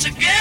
together. 0.00 0.39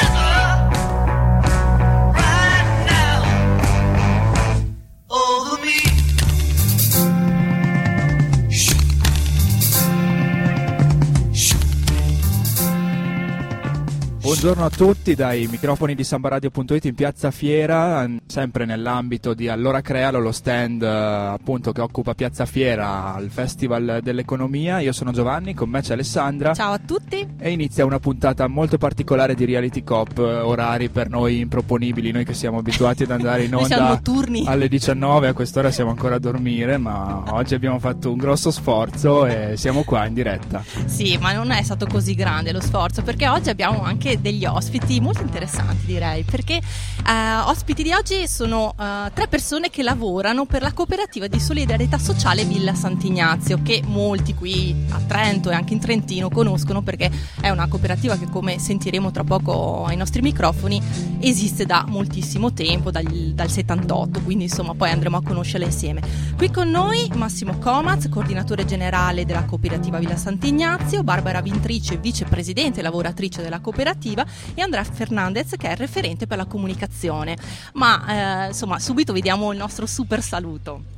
Buongiorno 14.39 14.67
a 14.67 14.69
tutti 14.69 15.15
dai 15.15 15.47
microfoni 15.47 15.95
di 15.95 16.03
sambaradio.it 16.05 16.85
in 16.85 16.95
piazza 16.95 17.29
Fiera, 17.29 18.09
sempre 18.25 18.63
nell'ambito 18.63 19.33
di 19.33 19.49
Allora 19.49 19.81
Crealo, 19.81 20.19
lo 20.19 20.31
stand 20.31 20.81
eh, 20.81 20.87
appunto 20.87 21.73
che 21.73 21.81
occupa 21.81 22.13
piazza 22.13 22.45
Fiera 22.45 23.13
al 23.13 23.29
Festival 23.29 23.99
dell'Economia. 24.01 24.79
Io 24.79 24.93
sono 24.93 25.11
Giovanni, 25.11 25.53
con 25.53 25.67
me 25.67 25.81
c'è 25.81 25.91
Alessandra. 25.91 26.53
Ciao 26.53 26.71
a 26.71 26.79
tutti. 26.79 27.27
E 27.37 27.51
inizia 27.51 27.83
una 27.83 27.99
puntata 27.99 28.47
molto 28.47 28.77
particolare 28.77 29.35
di 29.35 29.43
Reality 29.43 29.83
Cop, 29.83 30.17
eh, 30.17 30.21
orari 30.21 30.87
per 30.87 31.09
noi 31.09 31.39
improponibili, 31.39 32.11
noi 32.11 32.23
che 32.23 32.33
siamo 32.33 32.59
abituati 32.59 33.03
ad 33.03 33.11
andare 33.11 33.43
in 33.43 33.53
onda 33.53 34.01
alle 34.45 34.69
19, 34.69 35.27
a 35.27 35.33
quest'ora 35.33 35.69
siamo 35.69 35.89
ancora 35.89 36.15
a 36.15 36.19
dormire, 36.19 36.77
ma 36.77 37.25
oggi 37.33 37.55
abbiamo 37.55 37.77
fatto 37.79 38.09
un 38.09 38.17
grosso 38.17 38.51
sforzo 38.51 39.25
e 39.25 39.57
siamo 39.57 39.83
qua 39.83 40.05
in 40.05 40.13
diretta. 40.13 40.63
Sì, 40.85 41.17
ma 41.17 41.33
non 41.33 41.51
è 41.51 41.61
stato 41.61 41.87
così 41.87 42.15
grande 42.15 42.53
lo 42.53 42.61
sforzo 42.61 43.01
perché 43.01 43.27
oggi 43.27 43.49
abbiamo 43.49 43.83
anche 43.83 44.21
dei 44.21 44.27
degli 44.29 44.45
ospiti 44.45 44.99
molto 44.99 45.21
interessanti 45.21 45.85
direi 45.85 46.23
perché 46.23 46.53
eh, 46.55 47.35
ospiti 47.45 47.81
di 47.81 47.91
oggi 47.93 48.27
sono 48.27 48.75
eh, 48.79 49.11
tre 49.13 49.27
persone 49.27 49.71
che 49.71 49.81
lavorano 49.81 50.45
per 50.45 50.61
la 50.61 50.71
cooperativa 50.71 51.27
di 51.27 51.39
solidarietà 51.39 51.97
sociale 51.97 52.43
Villa 52.43 52.75
Sant'Ignazio 52.75 53.59
che 53.63 53.81
molti 53.85 54.35
qui 54.35 54.75
a 54.91 54.99
Trento 55.07 55.49
e 55.49 55.55
anche 55.55 55.73
in 55.73 55.79
Trentino 55.79 56.29
conoscono 56.29 56.81
perché 56.83 57.09
è 57.41 57.49
una 57.49 57.67
cooperativa 57.67 58.17
che 58.17 58.29
come 58.29 58.59
sentiremo 58.59 59.09
tra 59.11 59.23
poco 59.23 59.85
ai 59.85 59.97
nostri 59.97 60.21
microfoni 60.21 60.81
esiste 61.19 61.65
da 61.65 61.85
moltissimo 61.87 62.53
tempo 62.53 62.91
dal, 62.91 63.05
dal 63.05 63.49
78 63.49 64.21
quindi 64.21 64.43
insomma 64.43 64.75
poi 64.75 64.91
andremo 64.91 65.17
a 65.17 65.23
conoscerla 65.23 65.65
insieme. 65.65 66.01
Qui 66.37 66.51
con 66.51 66.69
noi 66.69 67.09
Massimo 67.15 67.57
Comaz 67.57 68.07
coordinatore 68.09 68.65
generale 68.65 69.25
della 69.25 69.45
cooperativa 69.45 69.97
Villa 69.97 70.17
Sant'Ignazio 70.17 71.03
Barbara 71.03 71.41
Vintrice 71.41 71.97
vicepresidente 71.97 72.79
e 72.79 72.83
lavoratrice 72.83 73.41
della 73.41 73.59
cooperativa 73.59 74.18
Positiva 74.19 74.25
e 74.53 74.61
Andrea 74.61 74.83
Fernandez 74.83 75.55
che 75.57 75.69
è 75.69 75.75
referente 75.75 76.27
per 76.27 76.37
la 76.37 76.45
comunicazione. 76.45 77.37
Ma 77.73 78.43
eh, 78.43 78.47
insomma, 78.47 78.79
subito 78.79 79.13
vediamo 79.13 79.51
il 79.51 79.57
nostro 79.57 79.85
super 79.85 80.21
saluto. 80.21 80.97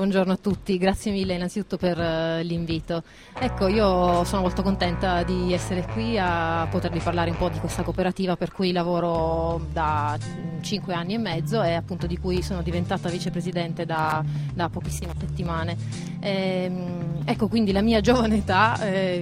Buongiorno 0.00 0.32
a 0.32 0.38
tutti, 0.38 0.78
grazie 0.78 1.12
mille 1.12 1.34
innanzitutto 1.34 1.76
per 1.76 1.98
uh, 1.98 2.42
l'invito. 2.42 3.02
Ecco, 3.38 3.68
io 3.68 4.24
sono 4.24 4.40
molto 4.40 4.62
contenta 4.62 5.22
di 5.24 5.52
essere 5.52 5.86
qui 5.92 6.16
a 6.18 6.66
potervi 6.70 7.00
parlare 7.00 7.28
un 7.28 7.36
po' 7.36 7.50
di 7.50 7.58
questa 7.58 7.82
cooperativa 7.82 8.34
per 8.34 8.50
cui 8.50 8.72
lavoro 8.72 9.60
da 9.70 10.16
5 10.62 10.94
anni 10.94 11.12
e 11.12 11.18
mezzo 11.18 11.62
e 11.62 11.74
appunto 11.74 12.06
di 12.06 12.16
cui 12.16 12.40
sono 12.40 12.62
diventata 12.62 13.10
vicepresidente 13.10 13.84
da, 13.84 14.24
da 14.54 14.70
pochissime 14.70 15.12
settimane. 15.18 15.76
E, 16.18 16.64
ehm, 16.64 17.22
ecco, 17.26 17.48
quindi 17.48 17.70
la 17.70 17.82
mia 17.82 18.00
giovane 18.00 18.36
età 18.36 18.80
eh, 18.80 19.18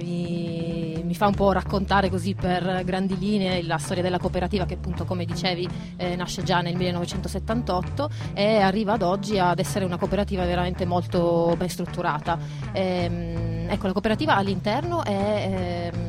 mi, 1.09 1.15
fa 1.15 1.25
un 1.25 1.33
po' 1.33 1.51
raccontare 1.51 2.09
così 2.09 2.35
per 2.35 2.83
grandi 2.85 3.17
linee 3.17 3.63
la 3.63 3.79
storia 3.79 4.03
della 4.03 4.19
cooperativa 4.19 4.65
che 4.65 4.75
appunto 4.75 5.05
come 5.05 5.25
dicevi 5.25 5.67
eh, 5.97 6.15
nasce 6.15 6.43
già 6.43 6.61
nel 6.61 6.75
1978 6.75 8.09
e 8.35 8.59
arriva 8.59 8.93
ad 8.93 9.01
oggi 9.01 9.39
ad 9.39 9.57
essere 9.57 9.85
una 9.85 9.97
cooperativa 9.97 10.45
veramente 10.45 10.85
molto 10.85 11.55
ben 11.57 11.69
strutturata. 11.69 12.37
Ehm, 12.73 13.67
ecco, 13.69 13.87
la 13.87 13.93
cooperativa 13.93 14.35
all'interno 14.35 15.03
è... 15.03 15.91
Ehm, 15.91 16.08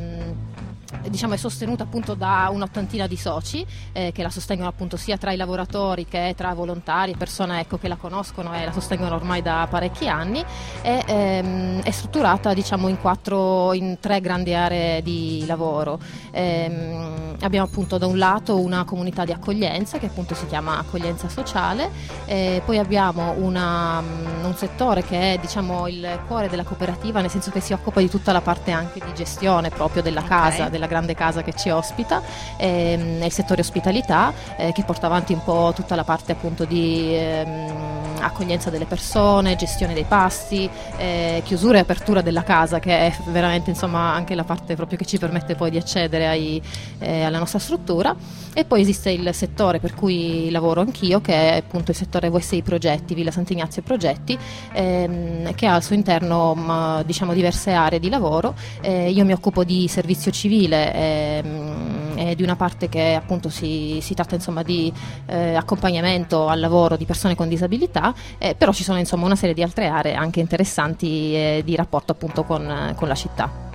diciamo, 1.09 1.35
è 1.35 1.37
sostenuta 1.37 1.85
appunto 1.85 2.15
da 2.15 2.49
un'ottantina 2.53 3.07
di 3.07 3.17
soci 3.17 3.65
eh, 3.93 4.13
che 4.13 4.23
la 4.23 4.31
sostengono 4.31 4.69
appunto 4.69 4.97
sia 4.97 5.17
tra 5.17 5.33
i 5.33 5.37
lavoratori 5.37 6.07
che 6.07 6.35
tra 6.37 6.53
volontari 6.55 7.13
e 7.13 7.17
persone 7.17 7.61
ecco, 7.61 7.79
che 7.79 7.89
la 7.89 7.97
conoscono 7.97 8.55
e 8.55 8.65
la 8.65 8.73
sostengono 8.73 9.15
ormai 9.15 9.43
da 9.43 9.67
parecchi 9.69 10.09
anni 10.09 10.45
e 10.83 11.03
ehm, 11.07 11.83
è 11.83 11.91
strutturata 11.91 12.53
diciamo, 12.55 12.89
in, 12.89 13.01
quattro, 13.01 13.73
in 13.73 13.99
tre 14.01 14.21
grandi 14.21 14.55
aree 14.55 15.03
di 15.03 15.45
lavoro. 15.47 15.99
Ehm, 16.33 17.37
abbiamo 17.41 17.67
appunto 17.67 17.99
da 17.99 18.07
un 18.07 18.19
lato 18.19 18.59
una 18.61 18.85
comunità 18.85 19.25
di 19.25 19.33
accoglienza 19.33 19.99
che 19.99 20.07
appunto 20.07 20.35
si 20.35 20.47
chiama 20.47 20.79
accoglienza 20.79 21.29
sociale, 21.29 21.91
eh, 22.27 22.63
poi 22.65 22.79
abbiamo 22.79 23.35
una, 23.39 24.01
mm, 24.01 24.45
un 24.45 24.55
settore 24.57 25.03
che 25.03 25.35
è 25.35 25.39
diciamo, 25.39 25.89
il 25.89 26.21
cuore 26.27 26.49
della 26.49 26.65
cooperativa 26.65 27.21
nel 27.21 27.31
senso 27.31 27.51
che 27.51 27.61
si 27.61 27.73
occupa 27.73 28.01
di 28.01 28.09
tutta 28.09 28.33
la 28.33 28.41
parte 28.41 28.71
anche 28.71 29.01
di 29.05 29.13
gestione 29.15 29.71
proprio 29.71 30.03
della 30.03 30.23
casa, 30.23 30.69
della 30.69 30.87
grande 30.91 31.15
casa 31.15 31.43
che 31.43 31.53
ci 31.55 31.71
ospita, 31.71 32.21
ehm, 32.57 33.23
il 33.23 33.33
settore 33.33 33.61
ospitalità 33.61 34.33
eh, 34.57 34.73
che 34.73 34.83
porta 34.83 35.07
avanti 35.07 35.33
un 35.33 35.43
po' 35.45 35.73
tutta 35.75 35.95
la 35.95 36.05
parte 36.05 36.33
appunto 36.33 36.65
di 36.65 37.15
ehm, 37.15 38.19
accoglienza 38.21 38.71
delle 38.71 38.87
persone, 38.87 39.57
gestione 39.57 39.95
dei 39.95 40.05
pasti, 40.05 40.69
eh, 40.97 41.43
chiusura 41.45 41.79
e 41.79 41.81
apertura 41.81 42.21
della 42.21 42.43
casa 42.43 42.81
che 42.81 43.07
è 43.07 43.13
veramente 43.29 43.71
insomma 43.71 44.13
anche 44.13 44.35
la 44.35 44.45
parte 44.45 44.75
proprio 44.75 44.99
che 44.99 45.07
ci 45.07 45.19
permette 45.19 45.55
poi 45.55 45.71
di 45.71 45.77
accedere 45.79 46.27
ai, 46.27 46.61
eh, 46.99 47.23
alla 47.23 47.39
nostra 47.39 47.59
struttura. 47.59 48.15
E 48.53 48.65
poi 48.65 48.81
esiste 48.81 49.11
il 49.11 49.33
settore 49.33 49.79
per 49.79 49.95
cui 49.95 50.51
lavoro 50.51 50.81
anch'io 50.81 51.21
che 51.21 51.33
è 51.33 51.57
appunto 51.59 51.93
il 51.93 51.97
settore 51.97 52.31
VSI 52.31 52.63
Progetti, 52.63 53.15
Villa 53.15 53.31
Sant'Ignazio 53.31 53.83
Progetti 53.83 54.37
ehm, 54.73 55.55
che 55.55 55.67
ha 55.67 55.75
al 55.75 55.85
suo 55.85 55.95
interno 55.95 56.55
ma, 56.55 57.03
diciamo 57.07 57.33
diverse 57.33 57.73
aree 57.73 58.01
di 58.01 58.09
lavoro, 58.09 58.55
eh, 58.81 59.11
io 59.11 59.25
mi 59.25 59.33
occupo 59.33 59.63
di 59.63 59.87
servizio 59.89 60.33
civile 60.33 60.80
ehm, 60.89 62.13
e 62.17 62.35
di 62.35 62.43
una 62.43 62.57
parte 62.57 62.89
che 62.89 63.15
appunto 63.15 63.49
si, 63.49 63.99
si 64.03 64.15
tratta 64.15 64.35
insomma 64.35 64.63
di 64.63 64.93
eh, 65.27 65.55
accompagnamento 65.55 66.49
al 66.49 66.61
lavoro 66.61 66.97
di 66.97 67.05
persone 67.05 67.35
con 67.35 67.49
disabilità, 67.49 68.15
eh, 68.39 68.55
però 68.55 68.73
ci 68.73 68.85
sono 68.85 68.99
insomma 68.99 69.27
una 69.27 69.37
serie 69.37 69.55
di 69.55 69.63
altre 69.63 69.87
aree 69.87 70.15
anche 70.15 70.41
interessanti 70.41 71.35
eh, 71.35 71.63
di 71.65 71.75
rapporto 71.77 72.13
appunto 72.13 72.45
con, 72.45 72.93
con 72.97 73.09
la 73.09 73.15
città. 73.15 73.70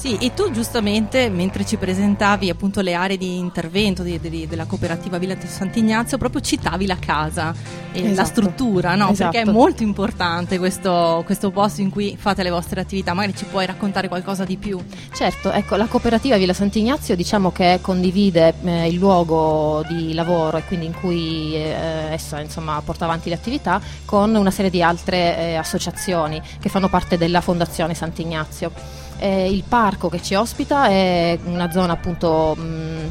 Sì, 0.00 0.16
e 0.16 0.32
tu 0.32 0.50
giustamente 0.50 1.28
mentre 1.28 1.66
ci 1.66 1.76
presentavi 1.76 2.48
appunto 2.48 2.80
le 2.80 2.94
aree 2.94 3.18
di 3.18 3.36
intervento 3.36 4.02
di, 4.02 4.18
di, 4.18 4.46
della 4.46 4.64
cooperativa 4.64 5.18
Villa 5.18 5.36
Sant'Ignazio 5.38 6.16
proprio 6.16 6.40
citavi 6.40 6.86
la 6.86 6.96
casa 6.98 7.54
e 7.92 7.98
esatto. 7.98 8.14
la 8.14 8.24
struttura, 8.24 8.94
no? 8.94 9.10
Esatto. 9.10 9.30
Perché 9.30 9.46
è 9.46 9.52
molto 9.52 9.82
importante 9.82 10.56
questo, 10.56 11.20
questo, 11.26 11.50
posto 11.50 11.82
in 11.82 11.90
cui 11.90 12.16
fate 12.18 12.42
le 12.42 12.48
vostre 12.48 12.80
attività, 12.80 13.12
magari 13.12 13.36
ci 13.36 13.44
puoi 13.44 13.66
raccontare 13.66 14.08
qualcosa 14.08 14.46
di 14.46 14.56
più? 14.56 14.82
Certo, 15.12 15.50
ecco, 15.50 15.76
la 15.76 15.84
cooperativa 15.84 16.38
Villa 16.38 16.54
Sant'Ignazio 16.54 17.14
diciamo 17.14 17.52
che 17.52 17.80
condivide 17.82 18.54
eh, 18.64 18.88
il 18.88 18.94
luogo 18.94 19.84
di 19.86 20.14
lavoro 20.14 20.56
e 20.56 20.64
quindi 20.64 20.86
in 20.86 20.94
cui 20.98 21.54
eh, 21.54 21.74
essa 22.10 22.40
insomma, 22.40 22.80
porta 22.82 23.04
avanti 23.04 23.28
le 23.28 23.34
attività 23.34 23.78
con 24.06 24.34
una 24.34 24.50
serie 24.50 24.70
di 24.70 24.82
altre 24.82 25.36
eh, 25.36 25.54
associazioni 25.56 26.40
che 26.58 26.70
fanno 26.70 26.88
parte 26.88 27.18
della 27.18 27.42
Fondazione 27.42 27.92
Sant'Ignazio. 27.92 28.99
Eh, 29.22 29.50
il 29.52 29.64
parco 29.68 30.08
che 30.08 30.22
ci 30.22 30.34
ospita 30.34 30.86
è 30.86 31.38
una 31.44 31.70
zona 31.70 31.92
appunto 31.92 32.54
mh, 32.56 33.10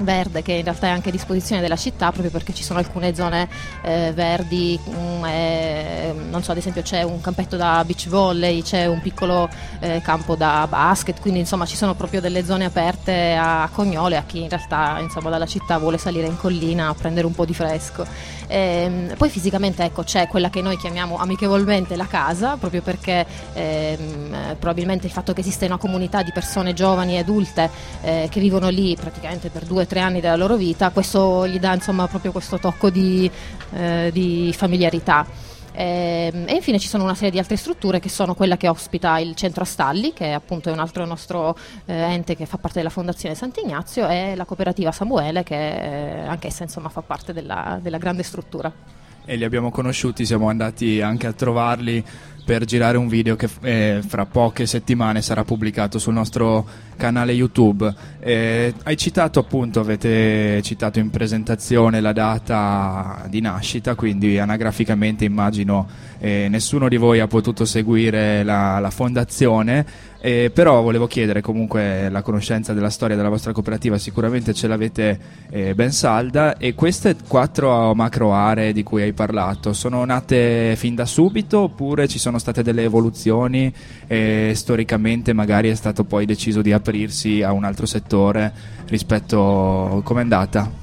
verde 0.00 0.42
che 0.42 0.52
in 0.52 0.64
realtà 0.64 0.88
è 0.88 0.90
anche 0.90 1.10
a 1.10 1.12
disposizione 1.12 1.60
della 1.60 1.76
città 1.76 2.10
proprio 2.10 2.30
perché 2.30 2.54
ci 2.54 2.62
sono 2.62 2.78
alcune 2.78 3.14
zone 3.14 3.48
eh, 3.82 4.12
verdi, 4.14 4.78
um, 4.84 5.24
eh, 5.24 6.14
non 6.30 6.42
so 6.42 6.52
ad 6.52 6.56
esempio 6.56 6.82
c'è 6.82 7.02
un 7.02 7.20
campetto 7.20 7.56
da 7.56 7.82
beach 7.84 8.08
volley, 8.08 8.62
c'è 8.62 8.86
un 8.86 9.00
piccolo 9.00 9.48
eh, 9.80 10.00
campo 10.02 10.34
da 10.34 10.66
basket, 10.68 11.20
quindi 11.20 11.40
insomma 11.40 11.66
ci 11.66 11.76
sono 11.76 11.94
proprio 11.94 12.20
delle 12.20 12.44
zone 12.44 12.64
aperte 12.64 13.34
a 13.34 13.68
Cognole 13.72 14.16
a 14.16 14.22
chi 14.24 14.42
in 14.42 14.48
realtà 14.48 14.98
insomma 15.00 15.30
dalla 15.30 15.46
città 15.46 15.78
vuole 15.78 15.98
salire 15.98 16.26
in 16.26 16.36
collina 16.36 16.88
a 16.88 16.94
prendere 16.94 17.26
un 17.26 17.34
po' 17.34 17.44
di 17.44 17.54
fresco. 17.54 18.04
Ehm, 18.48 19.14
poi 19.16 19.30
fisicamente 19.30 19.82
ecco, 19.82 20.02
c'è 20.02 20.26
quella 20.26 20.50
che 20.50 20.60
noi 20.60 20.76
chiamiamo 20.76 21.16
amichevolmente 21.16 21.96
la 21.96 22.06
casa, 22.06 22.56
proprio 22.56 22.82
perché 22.82 23.24
ehm, 23.54 24.56
probabilmente 24.58 25.06
il 25.06 25.12
fatto 25.12 25.32
che 25.32 25.40
esiste 25.40 25.66
una 25.66 25.78
comunità 25.78 26.22
di 26.22 26.32
persone 26.32 26.74
giovani 26.74 27.14
e 27.14 27.18
adulte 27.18 27.70
eh, 28.02 28.28
che 28.30 28.40
vivono 28.40 28.68
lì 28.68 28.94
praticamente 28.94 29.48
per 29.48 29.64
due 29.64 29.81
o 29.82 29.86
tre 29.86 30.00
anni 30.00 30.20
della 30.20 30.36
loro 30.36 30.56
vita, 30.56 30.90
questo 30.90 31.46
gli 31.46 31.58
dà 31.58 31.74
insomma 31.74 32.06
proprio 32.08 32.32
questo 32.32 32.58
tocco 32.58 32.90
di, 32.90 33.30
eh, 33.74 34.10
di 34.12 34.54
familiarità. 34.56 35.26
Ehm, 35.74 36.44
e 36.46 36.54
infine 36.54 36.78
ci 36.78 36.88
sono 36.88 37.02
una 37.04 37.14
serie 37.14 37.30
di 37.30 37.38
altre 37.38 37.56
strutture 37.56 37.98
che 37.98 38.08
sono 38.08 38.34
quella 38.34 38.56
che 38.56 38.68
ospita 38.68 39.18
il 39.18 39.34
centro 39.34 39.62
Astalli, 39.62 40.12
che 40.12 40.26
è 40.26 40.32
appunto 40.32 40.70
un 40.70 40.78
altro 40.78 41.04
nostro 41.06 41.56
eh, 41.86 41.94
ente 41.94 42.36
che 42.36 42.46
fa 42.46 42.58
parte 42.58 42.78
della 42.78 42.90
Fondazione 42.90 43.34
Sant'Ignazio, 43.34 44.08
e 44.08 44.34
la 44.36 44.44
cooperativa 44.44 44.92
Samuele, 44.92 45.42
che 45.42 45.54
eh, 45.56 46.26
anch'essa 46.26 46.62
insomma, 46.62 46.88
fa 46.88 47.00
parte 47.00 47.32
della, 47.32 47.78
della 47.80 47.98
grande 47.98 48.22
struttura 48.22 49.00
e 49.24 49.36
li 49.36 49.44
abbiamo 49.44 49.70
conosciuti, 49.70 50.26
siamo 50.26 50.48
andati 50.48 51.00
anche 51.00 51.26
a 51.26 51.32
trovarli 51.32 52.04
per 52.44 52.64
girare 52.64 52.96
un 52.96 53.08
video 53.08 53.36
che 53.36 53.48
eh, 53.62 54.00
fra 54.06 54.26
poche 54.26 54.66
settimane 54.66 55.22
sarà 55.22 55.44
pubblicato 55.44 55.98
sul 55.98 56.12
nostro 56.12 56.66
canale 56.96 57.32
YouTube. 57.32 57.92
Eh, 58.20 58.72
hai 58.84 58.96
citato 58.96 59.40
appunto, 59.40 59.80
avete 59.80 60.60
citato 60.62 60.98
in 60.98 61.10
presentazione 61.10 62.00
la 62.00 62.12
data 62.12 63.26
di 63.28 63.40
nascita, 63.40 63.94
quindi 63.94 64.38
anagraficamente 64.38 65.24
immagino 65.24 65.88
eh, 66.18 66.46
nessuno 66.48 66.88
di 66.88 66.96
voi 66.96 67.20
ha 67.20 67.26
potuto 67.26 67.64
seguire 67.64 68.42
la, 68.42 68.78
la 68.78 68.90
fondazione. 68.90 70.10
Eh, 70.24 70.52
però 70.54 70.82
volevo 70.82 71.08
chiedere 71.08 71.40
comunque 71.40 72.08
la 72.08 72.22
conoscenza 72.22 72.72
della 72.72 72.90
storia 72.90 73.16
della 73.16 73.28
vostra 73.28 73.50
cooperativa, 73.50 73.98
sicuramente 73.98 74.54
ce 74.54 74.68
l'avete 74.68 75.18
eh, 75.50 75.74
ben 75.74 75.90
salda 75.90 76.58
e 76.58 76.74
queste 76.74 77.16
quattro 77.26 77.92
macro 77.96 78.32
aree 78.32 78.72
di 78.72 78.84
cui 78.84 79.02
hai 79.02 79.12
parlato 79.14 79.72
sono 79.72 80.04
nate 80.04 80.76
fin 80.76 80.94
da 80.94 81.06
subito 81.06 81.62
oppure 81.62 82.06
ci 82.06 82.20
sono 82.20 82.31
state 82.38 82.62
delle 82.62 82.82
evoluzioni 82.82 83.72
e 84.06 84.52
storicamente 84.54 85.32
magari 85.32 85.68
è 85.68 85.74
stato 85.74 86.04
poi 86.04 86.26
deciso 86.26 86.62
di 86.62 86.72
aprirsi 86.72 87.42
a 87.42 87.52
un 87.52 87.64
altro 87.64 87.86
settore 87.86 88.52
rispetto 88.86 90.00
come 90.04 90.20
è 90.20 90.22
andata? 90.22 90.81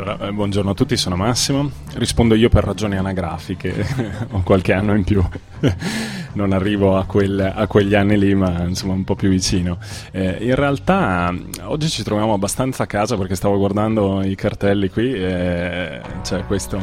Allora, 0.00 0.28
eh, 0.28 0.32
buongiorno 0.32 0.70
a 0.70 0.74
tutti, 0.74 0.96
sono 0.96 1.16
Massimo. 1.16 1.68
Rispondo 1.94 2.36
io 2.36 2.48
per 2.48 2.62
ragioni 2.62 2.96
anagrafiche, 2.96 3.84
ho 4.30 4.42
qualche 4.44 4.72
anno 4.72 4.94
in 4.94 5.02
più, 5.02 5.20
non 6.34 6.52
arrivo 6.52 6.96
a, 6.96 7.04
quel, 7.04 7.40
a, 7.40 7.66
quegli 7.66 7.96
anni 7.96 8.16
lì, 8.16 8.32
ma 8.32 8.62
insomma 8.62 8.92
un 8.92 9.02
po' 9.02 9.16
più 9.16 9.28
vicino. 9.28 9.78
Eh, 10.12 10.38
in 10.40 10.54
realtà 10.54 11.34
oggi 11.62 11.88
ci 11.88 12.04
troviamo 12.04 12.32
abbastanza 12.32 12.84
a 12.84 12.86
casa 12.86 13.16
perché 13.16 13.34
stavo 13.34 13.58
guardando 13.58 14.22
i 14.22 14.36
cartelli 14.36 14.88
qui, 14.88 15.12
e 15.12 16.00
c'è 16.22 16.46
questo, 16.46 16.80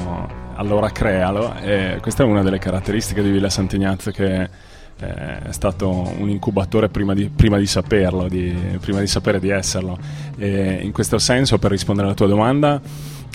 allora 0.55 0.89
crealo, 0.89 1.55
e 1.61 1.99
questa 2.01 2.23
è 2.23 2.25
una 2.25 2.43
delle 2.43 2.59
caratteristiche 2.59 3.23
di 3.23 3.29
Villa 3.29 3.49
Sant'Ignazio 3.49 4.11
che 4.11 4.49
è 4.97 5.51
stato 5.51 6.13
un 6.17 6.29
incubatore 6.29 6.87
prima 6.89 7.13
di, 7.13 7.29
prima 7.29 7.57
di 7.57 7.67
saperlo, 7.67 8.27
di, 8.27 8.55
prima 8.79 8.99
di 8.99 9.07
sapere 9.07 9.39
di 9.39 9.49
esserlo. 9.49 9.97
E 10.37 10.79
in 10.81 10.91
questo 10.91 11.17
senso, 11.17 11.57
per 11.57 11.71
rispondere 11.71 12.07
alla 12.07 12.15
tua 12.15 12.27
domanda, 12.27 12.81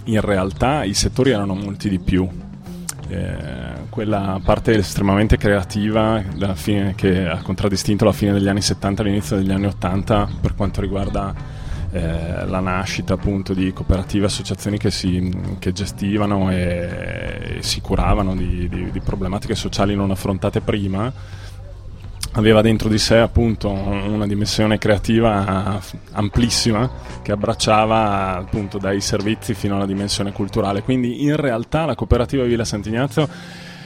in 0.05 0.21
realtà 0.21 0.85
i 0.85 0.95
settori 0.95 1.31
erano 1.31 1.55
molti 1.55 1.89
di 1.89 1.99
più. 1.99 2.27
Eh, 3.09 3.89
quella 3.91 4.41
parte 4.43 4.77
estremamente 4.77 5.37
creativa 5.37 6.23
fine, 6.55 6.95
che 6.95 7.27
ha 7.27 7.43
contraddistinto 7.43 8.05
la 8.05 8.13
fine 8.13 8.33
degli 8.33 8.49
anni 8.49 8.63
70 8.63 9.03
e 9.03 9.05
l'inizio 9.05 9.37
degli 9.37 9.51
anni 9.51 9.67
80 9.67 10.29
per 10.41 10.55
quanto 10.55 10.81
riguarda 10.81 11.35
eh, 11.91 12.47
la 12.47 12.61
nascita 12.61 13.15
appunto 13.15 13.53
di 13.53 13.73
cooperative 13.73 14.27
associazioni 14.27 14.79
che, 14.79 14.93
si, 14.93 15.29
che 15.59 15.73
gestivano 15.73 16.53
e, 16.53 17.57
e, 17.57 17.63
si 17.63 17.81
curavano 17.81 18.37
di, 18.37 18.69
di, 18.69 18.93
di 18.93 19.01
problematiche 19.01 19.57
sociali 19.57 19.97
non 19.97 20.13
affrontate 20.13 20.61
prima 20.61 21.13
aveva 22.33 22.61
dentro 22.61 22.89
di 22.89 22.99
sé 22.99 23.17
appunto 23.19 23.69
una 23.69 24.27
dimensione 24.27 24.79
creativa 24.79 25.81
amplissima 26.13 26.89
che 27.23 27.33
abbracciava 27.33 28.37
appunto 28.37 28.79
dai 28.79 29.01
servizi 29.01 29.55
fino 29.55 29.77
alla 29.77 29.87
dimensione 29.87 30.33
culturale. 30.33 30.83
Quindi 30.83 31.25
in 31.25 31.37
realtà 31.37 31.85
la 31.85 31.95
cooperativa 31.95 32.45
Villa 32.45 32.65
Sant'Ignazio, 32.65 33.29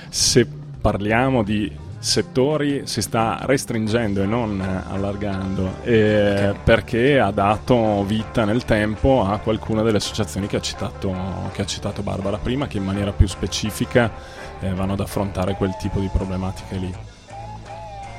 se 0.08 0.46
parliamo 0.80 1.42
di 1.42 1.82
settori, 1.98 2.82
si 2.84 3.00
sta 3.00 3.38
restringendo 3.42 4.22
e 4.22 4.26
non 4.26 4.60
allargando 4.60 5.76
eh, 5.84 6.54
perché 6.62 7.18
ha 7.18 7.30
dato 7.30 8.04
vita 8.04 8.44
nel 8.44 8.66
tempo 8.66 9.24
a 9.24 9.38
qualcuna 9.38 9.80
delle 9.80 9.96
associazioni 9.96 10.46
che 10.46 10.56
ha 10.56 10.60
citato, 10.60 11.14
che 11.52 11.62
ha 11.62 11.66
citato 11.66 12.02
Barbara 12.02 12.36
prima, 12.36 12.66
che 12.66 12.76
in 12.76 12.84
maniera 12.84 13.12
più 13.12 13.26
specifica 13.26 14.12
eh, 14.60 14.74
vanno 14.74 14.92
ad 14.92 15.00
affrontare 15.00 15.54
quel 15.54 15.74
tipo 15.78 15.98
di 15.98 16.10
problematiche 16.12 16.76
lì. 16.76 16.94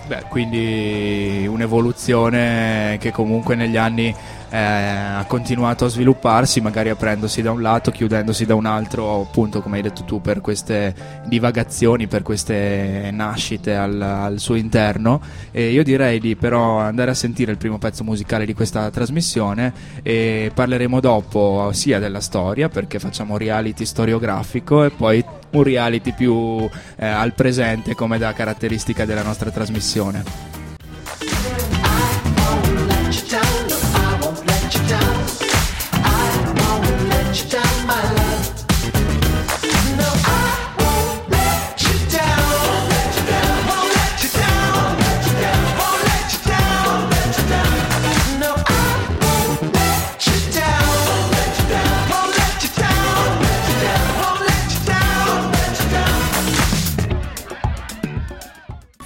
Beh, 0.07 0.25
quindi 0.29 1.47
un'evoluzione 1.49 2.97
che 2.99 3.11
comunque 3.11 3.55
negli 3.55 3.75
anni 3.75 4.13
eh, 4.49 4.57
ha 4.57 5.25
continuato 5.27 5.85
a 5.85 5.87
svilupparsi, 5.87 6.61
magari 6.61 6.89
aprendosi 6.89 7.41
da 7.41 7.51
un 7.51 7.63
lato, 7.63 7.89
chiudendosi 7.89 8.45
da 8.45 8.53
un 8.53 8.67
altro, 8.67 9.21
appunto 9.21 9.63
come 9.63 9.77
hai 9.77 9.81
detto 9.81 10.03
tu, 10.03 10.21
per 10.21 10.41
queste 10.41 10.93
divagazioni, 11.25 12.05
per 12.05 12.21
queste 12.21 13.09
nascite 13.11 13.75
al, 13.75 13.99
al 13.99 14.39
suo 14.39 14.53
interno. 14.53 15.19
E 15.49 15.71
io 15.71 15.83
direi 15.83 16.19
di 16.19 16.35
però 16.35 16.77
andare 16.77 17.09
a 17.09 17.15
sentire 17.15 17.51
il 17.51 17.57
primo 17.57 17.79
pezzo 17.79 18.03
musicale 18.03 18.45
di 18.45 18.53
questa 18.53 18.91
trasmissione 18.91 19.73
e 20.03 20.51
parleremo 20.53 20.99
dopo 20.99 21.71
sia 21.73 21.97
della 21.97 22.21
storia, 22.21 22.69
perché 22.69 22.99
facciamo 22.99 23.37
reality 23.37 23.83
storiografico, 23.85 24.83
e 24.83 24.91
poi 24.91 25.25
un 25.57 25.63
reality 25.63 26.13
più 26.13 26.67
eh, 26.97 27.05
al 27.05 27.33
presente 27.33 27.95
come 27.95 28.17
da 28.17 28.33
caratteristica 28.33 29.05
della 29.05 29.23
nostra 29.23 29.51
trasmissione. 29.51 30.54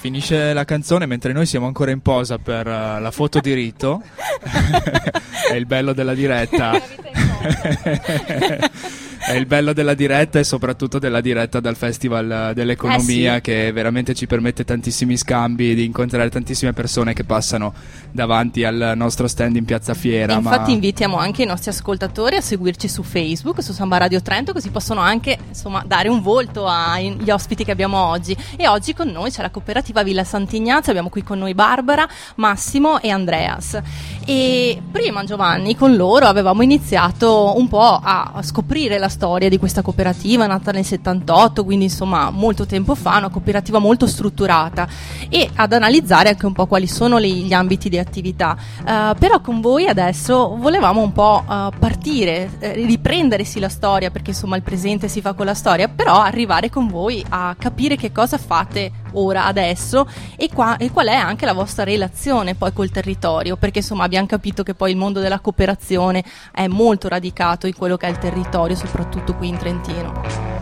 Finisce 0.09 0.53
la 0.53 0.65
canzone 0.65 1.05
mentre 1.05 1.33
noi 1.33 1.45
siamo 1.45 1.67
ancora 1.67 1.91
in 1.91 2.01
posa 2.01 2.39
per 2.39 2.65
uh, 2.65 2.99
la 2.99 3.11
foto 3.11 3.39
di 3.39 3.53
rito. 3.53 4.01
È 5.51 5.53
il 5.53 5.67
bello 5.67 5.93
della 5.93 6.15
diretta. 6.15 6.71
È 9.29 9.35
il 9.35 9.45
bello 9.45 9.73
della 9.73 9.93
diretta 9.93 10.39
e 10.39 10.43
soprattutto 10.43 10.97
della 10.97 11.21
diretta 11.21 11.59
dal 11.59 11.75
Festival 11.75 12.51
dell'Economia 12.55 13.33
eh 13.33 13.35
sì. 13.35 13.41
che 13.41 13.71
veramente 13.71 14.15
ci 14.15 14.25
permette 14.25 14.65
tantissimi 14.65 15.17
scambi, 15.17 15.75
di 15.75 15.85
incontrare 15.85 16.31
tantissime 16.31 16.73
persone 16.73 17.13
che 17.13 17.23
passano 17.23 17.71
davanti 18.11 18.63
al 18.63 18.93
nostro 18.95 19.27
stand 19.27 19.55
in 19.55 19.65
Piazza 19.65 19.93
Fiera. 19.93 20.33
E 20.33 20.37
infatti 20.37 20.69
ma... 20.69 20.73
invitiamo 20.73 21.15
anche 21.15 21.43
i 21.43 21.45
nostri 21.45 21.69
ascoltatori 21.69 22.37
a 22.37 22.41
seguirci 22.41 22.87
su 22.87 23.03
Facebook, 23.03 23.61
su 23.61 23.71
Samba 23.71 23.97
Radio 23.97 24.19
Trento, 24.19 24.51
così 24.51 24.71
possono 24.71 24.99
anche 24.99 25.37
insomma, 25.47 25.83
dare 25.85 26.09
un 26.09 26.23
volto 26.23 26.65
agli 26.65 27.29
ospiti 27.29 27.63
che 27.63 27.69
abbiamo 27.69 28.03
oggi. 28.03 28.35
E 28.55 28.67
oggi 28.67 28.95
con 28.95 29.09
noi 29.09 29.29
c'è 29.29 29.43
la 29.43 29.51
cooperativa 29.51 30.01
Villa 30.01 30.23
Sant'Ignazio, 30.23 30.89
abbiamo 30.89 31.09
qui 31.09 31.21
con 31.21 31.37
noi 31.37 31.53
Barbara, 31.53 32.09
Massimo 32.37 32.99
e 32.99 33.11
Andreas. 33.11 33.79
E 34.25 34.81
prima 34.91 35.23
Giovanni 35.23 35.75
con 35.75 35.95
loro 35.95 36.25
avevamo 36.25 36.63
iniziato 36.63 37.53
un 37.55 37.67
po' 37.67 37.99
a 38.01 38.39
scoprire 38.41 38.97
la 38.97 39.07
storia 39.07 39.17
di 39.49 39.57
questa 39.57 39.81
cooperativa 39.81 40.47
nata 40.47 40.71
nel 40.71 40.85
78, 40.85 41.65
quindi 41.65 41.85
insomma 41.85 42.29
molto 42.29 42.65
tempo 42.65 42.95
fa, 42.95 43.17
una 43.17 43.29
cooperativa 43.29 43.77
molto 43.77 44.07
strutturata 44.07 44.87
e 45.27 45.49
ad 45.53 45.73
analizzare 45.73 46.29
anche 46.29 46.45
un 46.45 46.53
po' 46.53 46.67
quali 46.67 46.87
sono 46.87 47.19
gli 47.19 47.51
ambiti 47.51 47.89
di 47.89 47.97
attività. 47.97 48.57
Uh, 48.79 49.17
però 49.19 49.41
con 49.41 49.59
voi 49.59 49.87
adesso 49.87 50.55
volevamo 50.57 51.01
un 51.01 51.11
po' 51.11 51.43
uh, 51.45 51.69
partire, 51.77 52.49
eh, 52.59 52.73
riprendersi 52.73 53.59
la 53.59 53.69
storia, 53.69 54.09
perché 54.09 54.29
insomma 54.31 54.55
il 54.55 54.63
presente 54.63 55.07
si 55.09 55.21
fa 55.21 55.33
con 55.33 55.45
la 55.45 55.53
storia, 55.53 55.89
però 55.89 56.21
arrivare 56.21 56.69
con 56.69 56.87
voi 56.87 57.23
a 57.29 57.55
capire 57.59 57.97
che 57.97 58.11
cosa 58.11 58.37
fate 58.37 58.91
ora, 59.13 59.45
adesso 59.45 60.07
e, 60.35 60.49
qua, 60.53 60.77
e 60.77 60.91
qual 60.91 61.07
è 61.07 61.15
anche 61.15 61.45
la 61.45 61.53
vostra 61.53 61.83
relazione 61.83 62.55
poi 62.55 62.73
col 62.73 62.89
territorio, 62.89 63.57
perché 63.57 63.79
insomma 63.79 64.03
abbiamo 64.03 64.27
capito 64.27 64.63
che 64.63 64.73
poi 64.73 64.91
il 64.91 64.97
mondo 64.97 65.19
della 65.19 65.39
cooperazione 65.39 66.23
è 66.51 66.67
molto 66.67 67.07
radicato 67.07 67.67
in 67.67 67.75
quello 67.75 67.97
che 67.97 68.07
è 68.07 68.09
il 68.09 68.17
territorio, 68.17 68.75
soprattutto 68.75 69.35
qui 69.35 69.47
in 69.47 69.57
Trentino. 69.57 70.59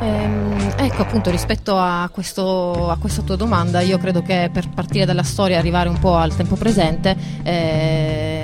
Ehm, 0.00 0.74
ecco 0.76 1.02
appunto 1.02 1.30
rispetto 1.30 1.76
a, 1.76 2.08
questo, 2.12 2.90
a, 2.90 2.98
questa 2.98 3.22
tua 3.22 3.36
domanda 3.36 3.80
io 3.80 3.96
credo 3.96 4.20
che 4.20 4.50
per 4.52 4.68
partire 4.68 5.06
dalla 5.06 5.22
storia 5.22 5.56
e 5.56 5.58
arrivare 5.58 5.88
un 5.88 5.98
po' 5.98 6.16
al 6.16 6.36
tempo 6.36 6.54
presente 6.54 7.16
eh, 7.42 8.35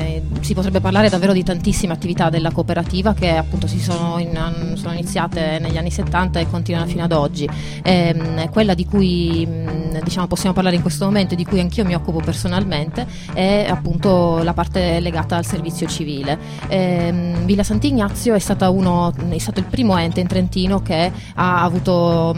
si 0.43 0.55
potrebbe 0.55 0.81
parlare 0.81 1.09
davvero 1.09 1.33
di 1.33 1.43
tantissime 1.43 1.93
attività 1.93 2.29
della 2.31 2.51
cooperativa 2.51 3.15
che 3.15 3.37
appunto 3.37 3.67
si 3.67 3.81
sono, 3.81 4.19
in, 4.19 4.75
sono 4.75 4.93
iniziate 4.93 5.59
negli 5.61 5.77
anni 5.77 5.91
70 5.91 6.41
e 6.41 6.49
continuano 6.49 6.87
fino 6.87 7.05
ad 7.05 7.13
oggi. 7.13 7.49
Eh, 7.83 8.49
quella 8.51 8.75
di 8.75 8.85
cui 8.85 9.47
diciamo, 10.03 10.27
possiamo 10.27 10.55
parlare 10.55 10.77
in 10.77 10.83
questo 10.83 11.05
momento 11.05 11.35
di 11.35 11.45
cui 11.45 11.61
anch'io 11.61 11.85
mi 11.85 11.95
occupo 11.95 12.21
personalmente 12.21 13.07
è 13.33 13.67
appunto 13.69 14.43
la 14.43 14.53
parte 14.53 15.01
legata 15.01 15.37
al 15.37 15.47
servizio 15.47 15.87
civile. 15.87 16.39
Ehm, 16.69 17.45
Villa 17.45 17.63
Sant'Ignazio 17.63 18.35
è, 18.35 18.43
uno, 18.67 19.13
è, 19.29 19.39
stato 19.39 19.61
il 19.61 19.67
primo 19.67 19.97
ente 19.97 20.21
in 20.21 20.27
Trentino 20.27 20.83
che 20.83 21.11
ha 21.35 21.63
avuto 21.63 22.35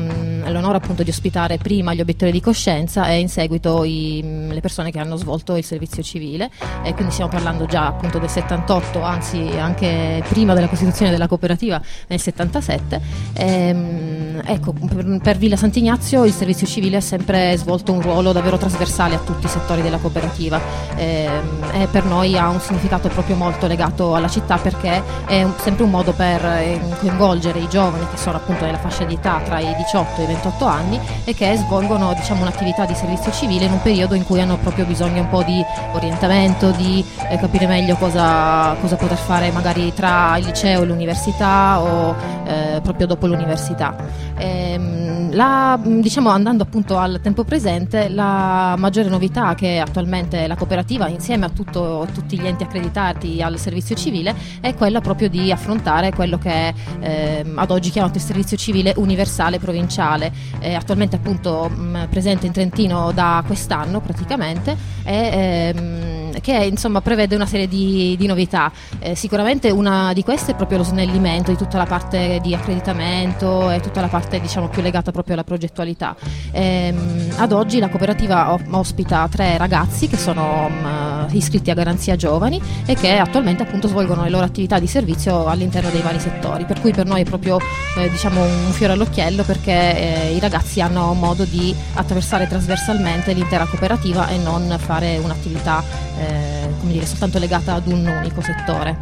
l'onore 0.51 0.77
appunto 0.77 1.03
di 1.03 1.11
ospitare 1.11 1.59
prima 1.59 1.95
gli 1.95 2.01
obiettori 2.01 2.33
di 2.33 2.41
coscienza 2.41 3.07
e 3.09 3.19
in 3.19 3.29
seguito 3.29 3.85
i, 3.85 4.47
le 4.49 4.61
persone 4.61 4.91
che 4.91 4.99
hanno 4.99 5.17
svolto 5.17 5.57
il 5.57 5.65
servizio 5.65 6.03
civile. 6.03 6.51
E 6.83 6.95
quindi 6.95 7.13
stiamo 7.13 7.31
parlando 7.31 7.67
già 7.67 7.87
appunto 7.87 8.19
del 8.19 8.29
78 8.29 9.03
anzi 9.03 9.51
anche 9.59 10.23
prima 10.29 10.55
della 10.55 10.69
costituzione 10.69 11.11
della 11.11 11.27
cooperativa 11.27 11.81
nel 12.09 12.21
77 12.21 13.01
ehm, 13.35 14.43
ecco 14.45 14.73
per, 14.73 15.19
per 15.23 15.37
Villa 15.37 15.57
Sant'Ignazio 15.57 16.25
il 16.25 16.33
servizio 16.33 16.67
civile 16.67 16.97
ha 16.97 17.01
sempre 17.01 17.57
svolto 17.57 17.93
un 17.93 18.01
ruolo 18.01 18.33
davvero 18.33 18.57
trasversale 18.57 19.15
a 19.15 19.19
tutti 19.19 19.47
i 19.47 19.49
settori 19.49 19.83
della 19.83 19.99
cooperativa. 19.99 20.61
Ehm, 20.97 21.65
e 21.73 21.87
per 21.87 22.05
noi 22.05 22.37
ha 22.37 22.49
un 22.49 22.61
significato 22.61 23.09
proprio 23.09 23.37
molto 23.37 23.67
legato 23.67 24.15
alla 24.15 24.29
città 24.29 24.59
perché 24.59 25.03
è 25.27 25.43
un, 25.43 25.53
sempre 25.59 25.85
un 25.85 25.91
modo 25.91 26.13
per 26.13 26.45
eh, 26.45 26.81
coinvolgere 26.99 27.59
i 27.59 27.69
giovani 27.69 28.07
che 28.11 28.17
sono 28.17 28.37
appunto 28.37 28.65
nella 28.65 28.79
fascia 28.79 29.05
di 29.05 29.15
età 29.15 29.41
tra 29.45 29.59
i 29.59 29.75
18 29.77 30.21
e 30.21 30.25
i 30.25 30.27
28 30.35 30.65
anni 30.67 31.01
e 31.25 31.35
che 31.35 31.57
svolgono 31.57 32.13
diciamo, 32.15 32.43
un'attività 32.43 32.85
di 32.85 32.95
servizio 32.95 33.33
civile 33.33 33.65
in 33.67 33.73
un 33.73 33.83
periodo 33.83 34.15
in 34.15 34.25
cui 34.25 34.41
hanno 34.41 34.57
proprio 34.59 34.85
bisogno 34.85 35.23
un 35.23 35.29
po' 35.29 35.43
di 35.43 35.65
orientamento, 35.93 36.71
di 36.73 37.05
eh, 37.31 37.37
capire 37.39 37.67
meglio 37.67 37.97
cosa, 37.97 38.75
cosa, 38.81 38.97
poter 38.97 39.17
fare 39.17 39.51
magari 39.51 39.93
tra 39.95 40.37
il 40.39 40.47
liceo 40.47 40.83
e 40.83 40.87
l'università 40.87 41.81
o 41.81 42.15
eh, 42.45 42.81
proprio 42.83 43.07
dopo 43.07 43.27
l'università. 43.27 43.95
Ehm, 44.37 45.35
la, 45.35 45.79
diciamo, 45.83 46.31
andando 46.31 46.63
appunto 46.63 46.97
al 46.97 47.21
tempo 47.21 47.45
presente, 47.45 48.09
la 48.09 48.75
maggiore 48.79 49.09
novità 49.09 49.55
che 49.55 49.79
attualmente 49.79 50.47
la 50.47 50.57
cooperativa, 50.57 51.09
insieme 51.09 51.47
a, 51.47 51.49
tutto, 51.51 52.03
a 52.03 52.07
tutti 52.07 52.39
gli 52.39 52.47
enti 52.47 52.63
accreditati 52.63 53.43
al 53.43 53.59
servizio 53.59 53.95
civile, 53.95 54.35
è 54.61 54.75
quella 54.75 55.01
proprio 55.01 55.29
di 55.29 55.51
affrontare 55.51 56.13
quello 56.13 56.39
che 56.39 56.51
è 56.51 56.75
eh, 57.01 57.53
ad 57.55 57.71
oggi 57.71 57.91
chiamato 57.91 58.19
il 58.19 58.25
servizio 58.25 58.57
civile 58.57 58.93
universale 58.97 59.59
provinciale, 59.59 60.24
eh, 60.61 60.75
attualmente 60.75 61.17
appunto 61.17 61.69
mh, 61.69 62.09
presente 62.11 62.47
in 62.47 62.53
Trentino 62.53 63.13
da 63.13 63.43
quest'anno 63.47 64.01
praticamente, 64.01 64.77
e, 65.05 65.73
ehm, 65.75 66.14
che 66.41 66.53
insomma 66.53 67.01
prevede 67.01 67.35
una 67.35 67.47
serie 67.47 67.69
di, 67.69 68.15
di 68.19 68.27
novità. 68.27 68.73
Eh, 68.99 69.15
sicuramente 69.15 69.71
una 69.71 70.13
di 70.13 70.23
queste 70.23 70.53
è 70.53 70.55
proprio 70.55 70.79
lo 70.79 70.85
snellimento 70.85 71.51
di 71.51 71.57
tutta 71.57 71.77
la 71.79 71.87
parte 71.87 72.41
di 72.43 72.55
accreditamento 72.55 73.71
e 73.71 73.81
tutta 73.81 74.01
la 74.01 74.09
parte 74.09 74.41
diciamo 74.41 74.69
più 74.69 74.83
legata 74.83 75.11
proprio 75.11 75.35
alla 75.35 75.45
progettualità. 75.45 76.17
Ehm, 76.53 77.33
ad 77.37 77.53
oggi 77.53 77.79
la 77.79 77.89
cooperativa 77.89 78.57
ospita 78.71 79.29
tre 79.31 79.57
ragazzi 79.57 80.09
che 80.09 80.17
sono 80.17 80.67
um, 80.67 81.27
iscritti 81.33 81.71
a 81.71 81.75
Garanzia 81.75 82.17
Giovani 82.17 82.61
e 82.87 82.95
che 82.95 83.17
attualmente 83.17 83.63
appunto 83.63 83.89
svolgono 83.89 84.23
le 84.23 84.31
loro 84.31 84.45
attività 84.45 84.79
di 84.79 84.87
servizio 84.87 85.47
all'interno 85.47 85.91
dei 85.91 86.01
vari 86.01 86.21
settori, 86.21 86.65
per 86.65 86.81
cui 86.81 86.93
per 86.93 87.07
noi 87.07 87.23
è 87.23 87.25
proprio 87.25 87.59
eh, 87.97 88.11
diciamo 88.11 88.43
un 88.43 88.73
fiore 88.73 88.93
all'occhiello 88.93 89.43
perché 89.43 90.29
eh, 90.29 90.35
i 90.35 90.39
ragazzi 90.39 90.81
hanno 90.81 91.13
modo 91.15 91.45
di 91.45 91.75
attraversare 91.95 92.47
trasversalmente 92.47 93.33
l'intera 93.33 93.67
cooperativa 93.67 94.29
e 94.29 94.39
non 94.39 94.75
fare 94.79 95.19
un'attività 95.19 95.83
eh, 96.19 96.69
come 96.81 96.93
dire, 96.93 97.07
soltanto 97.07 97.39
legata 97.39 97.75
ad 97.75 97.87
un 97.87 98.07
unico 98.07 98.41
settore. 98.41 98.97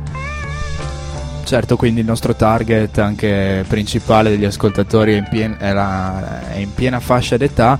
Certo, 1.44 1.76
quindi 1.76 2.00
il 2.00 2.06
nostro 2.06 2.34
target 2.34 2.98
anche 2.98 3.64
principale 3.68 4.30
degli 4.30 4.44
ascoltatori 4.44 5.14
è 5.14 5.16
in, 5.16 5.26
pien- 5.28 5.56
è 5.58 5.72
la- 5.72 6.48
è 6.52 6.56
in 6.58 6.72
piena 6.72 7.00
fascia 7.00 7.36
d'età 7.36 7.78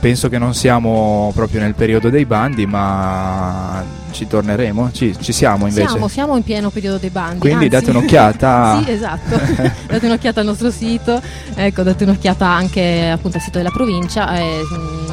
penso 0.00 0.28
che 0.28 0.38
non 0.38 0.54
siamo 0.54 1.30
proprio 1.34 1.60
nel 1.60 1.74
periodo 1.74 2.08
dei 2.08 2.24
bandi, 2.24 2.66
ma 2.66 3.84
ci 4.10 4.26
torneremo? 4.26 4.90
Ci, 4.92 5.14
ci 5.20 5.32
siamo 5.32 5.66
invece? 5.66 5.88
Siamo, 5.88 6.08
siamo, 6.08 6.36
in 6.36 6.42
pieno 6.42 6.70
periodo 6.70 6.96
dei 6.96 7.10
bandi. 7.10 7.38
Quindi 7.38 7.66
anzi. 7.66 7.68
date 7.68 7.90
un'occhiata. 7.90 8.82
sì, 8.82 8.90
esatto. 8.90 9.36
date 9.86 10.06
un'occhiata 10.06 10.40
al 10.40 10.46
nostro 10.46 10.70
sito, 10.70 11.20
ecco, 11.54 11.82
date 11.82 12.04
un'occhiata 12.04 12.46
anche 12.46 13.10
appunto, 13.10 13.36
al 13.36 13.42
sito 13.42 13.58
della 13.58 13.70
provincia. 13.70 14.36
Eh, 14.36 14.62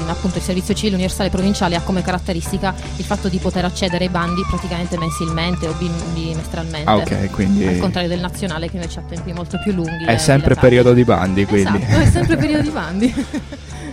appunto 0.07 0.37
il 0.37 0.43
servizio 0.43 0.73
civile 0.73 0.95
universale 0.95 1.29
provinciale 1.29 1.75
ha 1.75 1.81
come 1.81 2.01
caratteristica 2.01 2.73
il 2.95 3.03
fatto 3.03 3.27
di 3.27 3.39
poter 3.39 3.65
accedere 3.65 4.05
ai 4.05 4.09
bandi 4.09 4.41
praticamente 4.49 4.97
mensilmente 4.97 5.67
o 5.67 5.75
bimestralmente. 6.13 6.89
Ah, 6.89 6.95
ok, 6.95 7.29
quindi. 7.31 7.67
Al 7.67 7.77
contrario 7.77 8.07
del 8.07 8.21
nazionale 8.21 8.69
che 8.69 8.77
invece 8.77 8.99
ha 8.99 9.03
tempi 9.03 9.33
molto 9.33 9.59
più 9.61 9.73
lunghi. 9.73 10.05
È 10.05 10.17
sempre 10.17 10.55
periodo 10.55 10.93
di 10.93 11.03
bandi, 11.03 11.45
quindi. 11.45 11.77
Esatto, 11.77 12.01
è 12.01 12.09
sempre 12.09 12.35
periodo 12.37 12.61
di 12.61 12.69
bandi. 12.69 13.25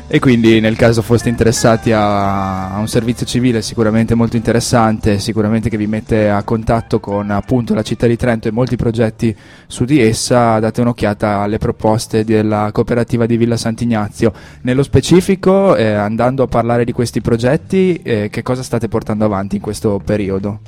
E 0.07 0.19
quindi 0.19 0.61
nel 0.61 0.77
caso 0.77 1.01
foste 1.01 1.31
interessati 1.31 1.91
a, 1.91 2.75
a, 2.75 2.79
un 2.79 2.87
servizio 2.89 3.25
civile 3.25 3.63
sicuramente 3.63 4.15
molto 4.15 4.37
interessante, 4.37 5.19
sicuramente 5.19 5.71
che 5.71 5.79
vi 5.79 5.87
mette 5.87 6.29
a 6.29 6.43
contatto 6.43 7.01
con 7.01 7.31
appunto 7.31 7.75
la 7.75 7.83
città 7.83 8.07
di 8.07 8.15
Trento 8.15 8.47
e 8.47 8.51
molti 8.51 8.77
progetti 8.77 9.35
su 9.67 9.85
di 9.85 10.01
essa, 10.01 10.59
date 10.61 10.83
un'occhiata 10.83 11.39
alle 11.39 11.57
proposte 11.57 12.23
della 12.23 12.71
cooperativa 12.71 13.25
di 13.25 13.39
Villa 13.39 13.57
Sant'Ignazio. 13.57 14.33
Nello 14.61 14.83
specifico, 14.83 15.75
eh, 15.75 15.93
andando 15.93 16.43
a 16.43 16.49
parlare 16.49 16.85
di 16.85 16.93
questi 16.93 17.23
progetti, 17.23 17.97
eh, 18.03 18.29
che 18.31 18.43
cosa 18.43 18.63
state 18.63 18.89
portando 18.89 19.25
avanti 19.25 19.57
in 19.57 19.63
questo 19.63 20.01
periodo? 20.05 20.61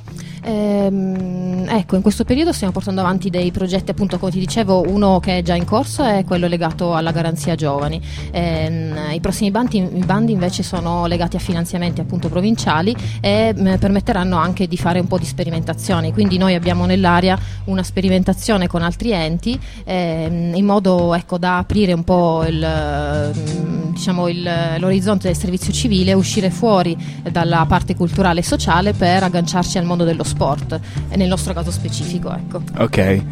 Ehm, 0.47 1.65
ecco, 1.67 1.95
in 1.95 2.01
questo 2.01 2.23
periodo 2.23 2.53
stiamo 2.53 2.71
portando 2.71 3.01
avanti 3.01 3.29
dei 3.29 3.51
progetti, 3.51 3.91
appunto, 3.91 4.17
come 4.17 4.31
ti 4.31 4.39
dicevo, 4.39 4.81
uno 4.87 5.19
che 5.19 5.39
è 5.39 5.41
già 5.41 5.55
in 5.55 5.65
corso 5.65 6.03
è 6.03 6.23
quello 6.25 6.47
legato 6.47 6.95
alla 6.95 7.11
garanzia 7.11 7.55
giovani. 7.55 8.01
Ehm, 8.31 8.97
prossimi 9.27 9.51
bandi, 9.51 9.77
i 9.77 10.03
bandi, 10.05 10.31
invece 10.31 10.63
sono 10.63 11.05
legati 11.05 11.35
a 11.35 11.39
finanziamenti 11.39 12.01
appunto 12.01 12.29
provinciali 12.29 12.95
e 13.19 13.53
mh, 13.53 13.61
mm, 13.61 13.73
permetteranno 13.75 14.37
anche 14.37 14.67
di 14.67 14.77
fare 14.77 14.99
un 14.99 15.07
po' 15.07 15.17
di 15.17 15.25
sperimentazioni. 15.25 16.13
Quindi 16.13 16.37
noi 16.37 16.55
abbiamo 16.55 16.85
nell'area 16.85 17.37
una 17.65 17.83
sperimentazione 17.83 18.67
con 18.67 18.81
altri 18.81 19.11
enti 19.11 19.59
ehm, 19.83 20.55
in 20.55 20.65
modo 20.65 21.13
ecco, 21.13 21.37
da 21.37 21.57
aprire 21.57 21.91
un 21.93 22.03
po' 22.03 22.45
il, 22.47 23.33
mm, 23.35 23.91
diciamo, 23.91 24.27
il, 24.29 24.49
l'orizzonte 24.79 25.27
del 25.27 25.37
servizio 25.37 25.73
civile, 25.73 26.13
uscire 26.13 26.49
fuori 26.49 26.97
dalla 27.29 27.65
parte 27.67 27.95
culturale 27.95 28.39
e 28.39 28.43
sociale 28.43 28.93
per 28.93 29.23
agganciarci 29.23 29.77
al 29.77 29.83
mondo 29.83 30.03
dello 30.03 30.23
sport 30.23 30.47
sport, 30.47 30.79
nel 31.15 31.27
nostro 31.27 31.53
caso 31.53 31.71
specifico. 31.71 32.33
Ecco. 32.33 32.61
Ok. 32.77 33.23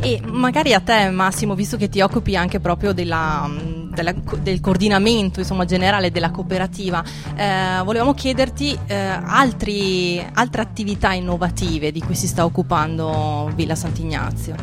E 0.00 0.20
magari 0.26 0.74
a 0.74 0.80
te 0.80 1.10
Massimo, 1.10 1.54
visto 1.54 1.76
che 1.76 1.88
ti 1.88 2.00
occupi 2.00 2.36
anche 2.36 2.60
proprio 2.60 2.92
della, 2.92 3.50
della, 3.94 4.14
del 4.42 4.60
coordinamento 4.60 5.40
insomma, 5.40 5.64
generale 5.64 6.10
della 6.10 6.30
cooperativa, 6.30 7.02
eh, 7.34 7.82
volevamo 7.84 8.14
chiederti 8.14 8.76
eh, 8.86 8.94
altri, 8.94 10.24
altre 10.34 10.62
attività 10.62 11.12
innovative 11.12 11.92
di 11.92 12.00
cui 12.00 12.14
si 12.14 12.26
sta 12.26 12.44
occupando 12.44 13.50
Villa 13.54 13.74
Sant'Ignazio. 13.74 14.54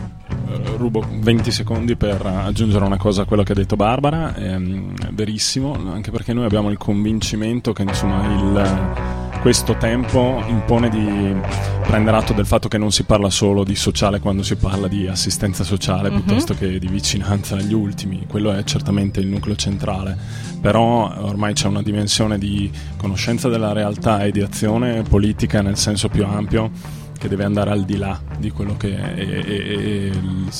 Eh, 0.47 0.75
rubo 0.77 1.03
20 1.09 1.51
secondi 1.51 1.95
per 1.95 2.25
aggiungere 2.25 2.83
una 2.83 2.97
cosa 2.97 3.23
a 3.23 3.25
quello 3.25 3.43
che 3.43 3.53
ha 3.53 3.55
detto 3.55 3.75
Barbara, 3.75 4.33
è, 4.33 4.53
ehm, 4.53 4.93
verissimo, 5.11 5.73
anche 5.91 6.11
perché 6.11 6.33
noi 6.33 6.45
abbiamo 6.45 6.69
il 6.69 6.77
convincimento 6.77 7.73
che 7.73 7.83
insomma, 7.83 8.25
il, 8.25 9.20
questo 9.41 9.75
tempo 9.75 10.43
impone 10.45 10.87
di 10.87 11.35
prendere 11.81 12.15
atto 12.15 12.31
del 12.31 12.45
fatto 12.45 12.67
che 12.67 12.77
non 12.77 12.91
si 12.91 13.03
parla 13.05 13.31
solo 13.31 13.63
di 13.63 13.75
sociale 13.75 14.19
quando 14.19 14.43
si 14.43 14.55
parla 14.55 14.87
di 14.87 15.07
assistenza 15.07 15.63
sociale 15.63 16.09
uh-huh. 16.09 16.21
piuttosto 16.21 16.53
che 16.53 16.77
di 16.77 16.87
vicinanza 16.87 17.55
agli 17.55 17.73
ultimi, 17.73 18.27
quello 18.27 18.53
è 18.53 18.63
certamente 18.63 19.19
il 19.19 19.25
nucleo 19.25 19.55
centrale, 19.55 20.15
però 20.61 21.11
ormai 21.23 21.53
c'è 21.53 21.67
una 21.67 21.81
dimensione 21.81 22.37
di 22.37 22.69
conoscenza 22.97 23.49
della 23.49 23.73
realtà 23.73 24.23
e 24.23 24.31
di 24.31 24.41
azione 24.41 25.01
politica 25.01 25.63
nel 25.63 25.75
senso 25.75 26.07
più 26.07 26.23
ampio 26.23 26.99
che 27.21 27.27
deve 27.27 27.43
andare 27.43 27.69
al 27.69 27.83
di 27.83 27.97
là 27.97 28.19
di 28.39 28.49
quello 28.49 28.75
che 28.75 28.97
è, 28.97 29.13
e, 29.15 29.43
e, 29.45 30.11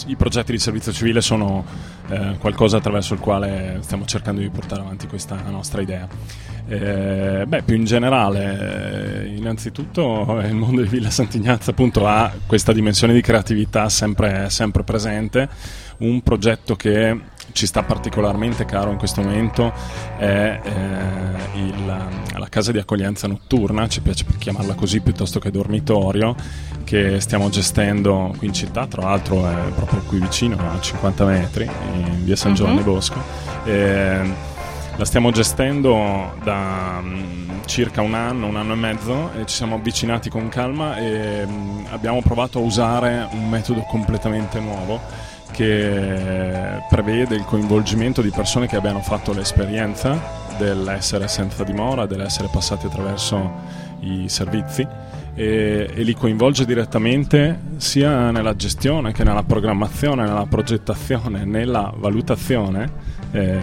i 0.06 0.16
progetti 0.16 0.52
di 0.52 0.60
servizio 0.60 0.92
civile 0.92 1.20
sono 1.20 1.66
eh, 2.08 2.36
qualcosa 2.38 2.78
attraverso 2.78 3.16
il 3.16 3.20
quale 3.20 3.80
stiamo 3.82 4.06
cercando 4.06 4.42
di 4.42 4.50
portare 4.52 4.82
avanti 4.82 5.08
questa 5.08 5.42
nostra 5.50 5.82
idea. 5.82 6.08
Eh, 6.68 7.46
beh, 7.48 7.64
più 7.64 7.76
in 7.76 7.86
generale, 7.86 9.24
eh, 9.24 9.36
innanzitutto 9.36 10.40
il 10.46 10.54
mondo 10.54 10.84
di 10.84 10.88
Villa 10.88 11.10
Sant'Ignazio 11.10 11.72
appunto 11.72 12.06
ha 12.06 12.32
questa 12.46 12.74
dimensione 12.74 13.14
di 13.14 13.22
creatività 13.22 13.90
sempre, 13.90 14.52
sempre 14.52 14.84
presente, 14.84 15.50
un 15.98 16.22
progetto 16.22 16.76
che 16.76 17.20
ci 17.54 17.66
sta 17.66 17.84
particolarmente 17.84 18.66
caro 18.66 18.92
in 18.92 18.98
questo 18.98 19.22
momento 19.22 19.72
è 20.18 20.60
eh, 20.64 21.58
il, 21.60 21.86
la 21.86 22.48
casa 22.50 22.72
di 22.72 22.80
accoglienza 22.80 23.28
notturna, 23.28 23.88
ci 23.88 24.02
piace 24.02 24.26
chiamarla 24.38 24.74
così 24.74 25.02
piuttosto 25.02 25.40
che 25.40 25.52
dormitorio, 25.52 26.36
che 26.84 27.20
stiamo 27.20 27.50
gestendo 27.50 28.34
qui 28.38 28.48
in 28.48 28.54
città, 28.54 28.88
tra 28.88 29.04
l'altro 29.04 29.48
è 29.48 29.72
proprio 29.76 30.02
qui 30.02 30.20
vicino, 30.20 30.58
a 30.58 30.80
50 30.80 31.26
metri, 31.26 31.70
in 31.94 32.24
via 32.24 32.36
San 32.36 32.54
Giovanni 32.54 32.80
uh-huh. 32.80 32.84
Bosco. 32.84 33.22
E, 33.66 34.50
la 34.98 35.06
stiamo 35.06 35.32
gestendo 35.32 36.36
da 36.44 37.00
um, 37.02 37.62
circa 37.66 38.02
un 38.02 38.14
anno, 38.14 38.48
un 38.48 38.56
anno 38.56 38.74
e 38.74 38.76
mezzo 38.76 39.32
e 39.34 39.46
ci 39.46 39.56
siamo 39.56 39.76
avvicinati 39.76 40.30
con 40.30 40.50
calma 40.50 40.98
e 40.98 41.44
um, 41.44 41.88
abbiamo 41.90 42.22
provato 42.22 42.60
a 42.60 42.62
usare 42.62 43.28
un 43.32 43.50
metodo 43.50 43.82
completamente 43.82 44.60
nuovo 44.60 45.00
che 45.52 46.82
prevede 46.90 47.36
il 47.36 47.46
coinvolgimento 47.46 48.22
di 48.22 48.30
persone 48.30 48.68
che 48.68 48.76
abbiano 48.76 49.02
fatto 49.02 49.34
l'esperienza 49.34 50.20
dell'essere 50.58 51.28
senza 51.28 51.64
dimora, 51.64 52.06
dell'essere 52.06 52.50
passati 52.52 52.86
attraverso 52.86 53.80
i 54.02 54.28
servizi 54.30 54.88
e, 55.34 55.90
e, 55.94 56.04
li 56.04 56.14
coinvolge 56.14 56.66
direttamente 56.66 57.60
sia 57.78 58.32
nella 58.32 58.56
gestione 58.56 59.12
che 59.14 59.24
nella 59.24 59.44
programmazione, 59.44 60.24
nella 60.24 60.46
progettazione, 60.46 61.46
nella 61.46 61.94
valutazione, 61.96 63.20
eh, 63.32 63.60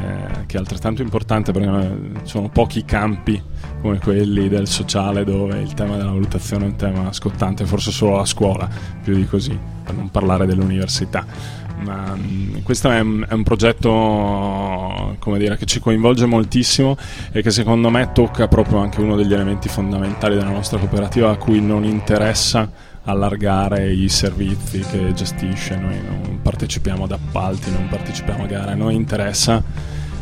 che 0.47 0.57
è 0.57 0.59
altrettanto 0.59 1.03
importante 1.03 1.53
perché 1.53 2.21
ci 2.25 2.31
sono 2.31 2.49
pochi 2.49 2.85
campi 2.85 3.41
come 3.81 3.99
quelli 3.99 4.49
del 4.49 4.67
sociale 4.67 5.25
dove 5.25 5.61
il 5.61 5.75
tema 5.75 5.97
della 5.97 6.11
valutazione 6.11 6.65
è 6.65 6.69
un 6.69 6.77
tema 6.77 7.13
scottante, 7.13 7.67
forse 7.67 7.91
solo 7.91 8.19
a 8.19 8.25
scuola, 8.25 8.69
più 9.03 9.15
di 9.15 9.27
così, 9.27 9.57
per 9.85 9.95
non 9.95 10.11
parlare 10.11 10.47
dell'università. 10.47 11.67
Ma, 11.83 12.13
um, 12.13 12.63
questo 12.63 12.91
è 12.91 13.01
un, 13.01 13.25
è 13.29 13.33
un 13.33 13.43
progetto 13.43 15.17
dire, 15.37 15.57
che 15.57 15.67
ci 15.67 15.81
coinvolge 15.81 16.27
moltissimo 16.27 16.97
e 17.31 17.43
che 17.43 17.51
secondo 17.51 17.91
me 17.91 18.11
tocca 18.13 18.49
proprio 18.49 18.79
anche 18.79 19.01
uno 19.01 19.17
degli 19.17 19.33
elementi 19.33 19.69
fondamentali 19.69 20.35
della 20.37 20.51
nostra 20.51 20.79
cooperativa 20.79 21.31
a 21.31 21.37
cui 21.37 21.61
non 21.61 21.85
interessa 21.85 22.71
allargare 23.05 23.91
i 23.91 24.09
servizi 24.09 24.81
che 24.81 25.13
gestisce, 25.15 25.77
noi 25.77 25.99
non 26.03 26.41
partecipiamo 26.43 27.05
ad 27.05 27.13
appalti, 27.13 27.71
non 27.71 27.89
partecipiamo 27.89 28.45
a 28.45 28.47
gare, 28.47 28.73
a 28.73 28.75
noi 28.75 28.95
interessa 28.95 29.63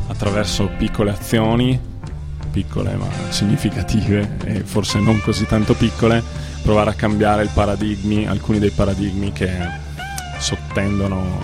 attraverso 0.07 0.71
piccole 0.77 1.11
azioni, 1.11 1.79
piccole 2.53 2.95
ma 2.95 3.09
significative 3.31 4.37
e 4.45 4.61
forse 4.61 5.01
non 5.01 5.21
così 5.21 5.47
tanto 5.47 5.75
piccole, 5.75 6.23
provare 6.63 6.91
a 6.91 6.95
cambiare 6.95 7.49
alcuni 8.27 8.59
dei 8.59 8.71
paradigmi 8.71 9.33
che 9.33 9.85
sottendono 10.39 11.39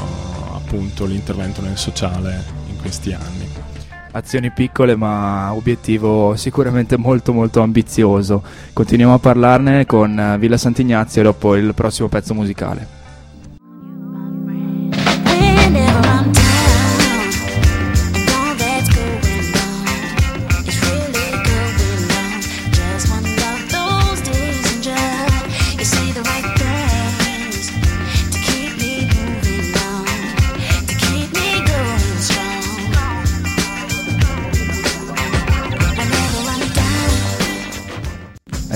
appunto 0.54 1.04
l'intervento 1.04 1.61
nel 1.61 1.76
sociale 1.76 2.42
in 2.68 2.76
questi 2.80 3.12
anni. 3.12 3.49
Azioni 4.14 4.50
piccole 4.50 4.94
ma 4.94 5.54
obiettivo 5.54 6.37
sicuramente 6.37 6.99
molto 6.99 7.32
molto 7.32 7.62
ambizioso. 7.62 8.42
Continuiamo 8.72 9.14
a 9.14 9.18
parlarne 9.18 9.87
con 9.87 10.37
Villa 10.38 10.58
Sant'Ignazio 10.58 11.22
dopo 11.22 11.56
il 11.56 11.72
prossimo 11.75 12.08
pezzo 12.08 12.34
musicale. 12.34 13.01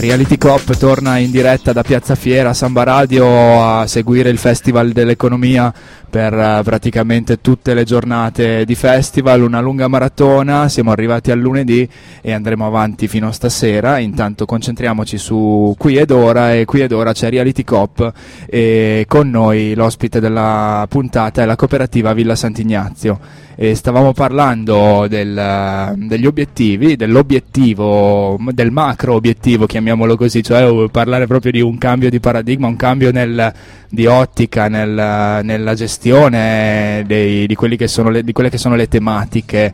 Reality 0.06 0.38
Cop 0.38 0.76
torna 0.76 1.18
in 1.18 1.32
diretta 1.32 1.72
da 1.72 1.82
Piazza 1.82 2.14
Fiera 2.14 2.50
a 2.50 2.54
Samba 2.54 2.84
Radio 2.84 3.60
a 3.60 3.88
seguire 3.88 4.30
il 4.30 4.38
Festival 4.38 4.92
dell'Economia 4.92 5.74
per 6.08 6.32
uh, 6.32 6.62
praticamente 6.62 7.40
tutte 7.40 7.74
le 7.74 7.84
giornate 7.84 8.64
di 8.64 8.74
festival, 8.74 9.42
una 9.42 9.60
lunga 9.60 9.88
maratona, 9.88 10.68
siamo 10.68 10.92
arrivati 10.92 11.30
al 11.30 11.38
lunedì 11.38 11.88
e 12.20 12.32
andremo 12.32 12.66
avanti 12.66 13.08
fino 13.08 13.28
a 13.28 13.32
stasera, 13.32 13.98
intanto 13.98 14.46
concentriamoci 14.46 15.18
su 15.18 15.74
Qui 15.76 15.96
ed 15.96 16.10
Ora 16.10 16.54
e 16.54 16.64
Qui 16.64 16.80
ed 16.80 16.92
Ora 16.92 17.12
c'è 17.12 17.28
Reality 17.28 17.64
Cop 17.64 18.12
e 18.46 19.04
con 19.08 19.28
noi 19.30 19.74
l'ospite 19.74 20.20
della 20.20 20.86
puntata 20.88 21.42
è 21.42 21.44
la 21.44 21.56
cooperativa 21.56 22.12
Villa 22.12 22.34
Sant'Ignazio. 22.34 23.44
E 23.58 23.74
stavamo 23.74 24.12
parlando 24.12 25.06
del, 25.08 25.94
degli 25.96 26.26
obiettivi, 26.26 26.94
dell'obiettivo, 26.94 28.38
del 28.50 28.70
macro 28.70 29.14
obiettivo, 29.14 29.64
chiamiamolo 29.64 30.14
così, 30.14 30.42
cioè 30.42 30.90
parlare 30.90 31.26
proprio 31.26 31.52
di 31.52 31.62
un 31.62 31.78
cambio 31.78 32.10
di 32.10 32.20
paradigma, 32.20 32.66
un 32.66 32.76
cambio 32.76 33.10
nel, 33.12 33.50
di 33.88 34.04
ottica 34.04 34.68
nel, 34.68 35.40
nella 35.42 35.72
gestione 35.72 35.95
dei, 35.98 37.46
di, 37.46 37.56
le, 37.56 38.22
di, 38.24 38.32
quelle 38.32 38.50
che 38.50 38.58
sono 38.58 38.74
le 38.74 38.88
tematiche 38.88 39.72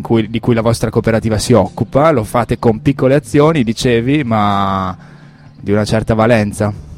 cui, 0.00 0.28
di 0.28 0.40
cui 0.40 0.54
la 0.54 0.60
vostra 0.60 0.90
cooperativa 0.90 1.38
si 1.38 1.52
occupa, 1.52 2.10
lo 2.10 2.24
fate 2.24 2.58
con 2.58 2.82
piccole 2.82 3.14
azioni, 3.14 3.64
dicevi, 3.64 4.24
ma 4.24 4.96
di 5.60 5.72
una 5.72 5.84
certa 5.84 6.14
valenza. 6.14 6.90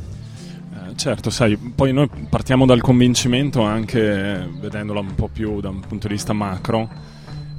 Certo, 0.96 1.28
sai, 1.30 1.56
poi 1.56 1.92
noi 1.92 2.08
partiamo 2.28 2.66
dal 2.66 2.80
convincimento 2.80 3.62
anche 3.62 4.48
vedendola 4.60 5.00
un 5.00 5.14
po' 5.14 5.28
più 5.28 5.60
da 5.60 5.68
un 5.68 5.80
punto 5.80 6.06
di 6.06 6.14
vista 6.14 6.32
macro, 6.32 6.88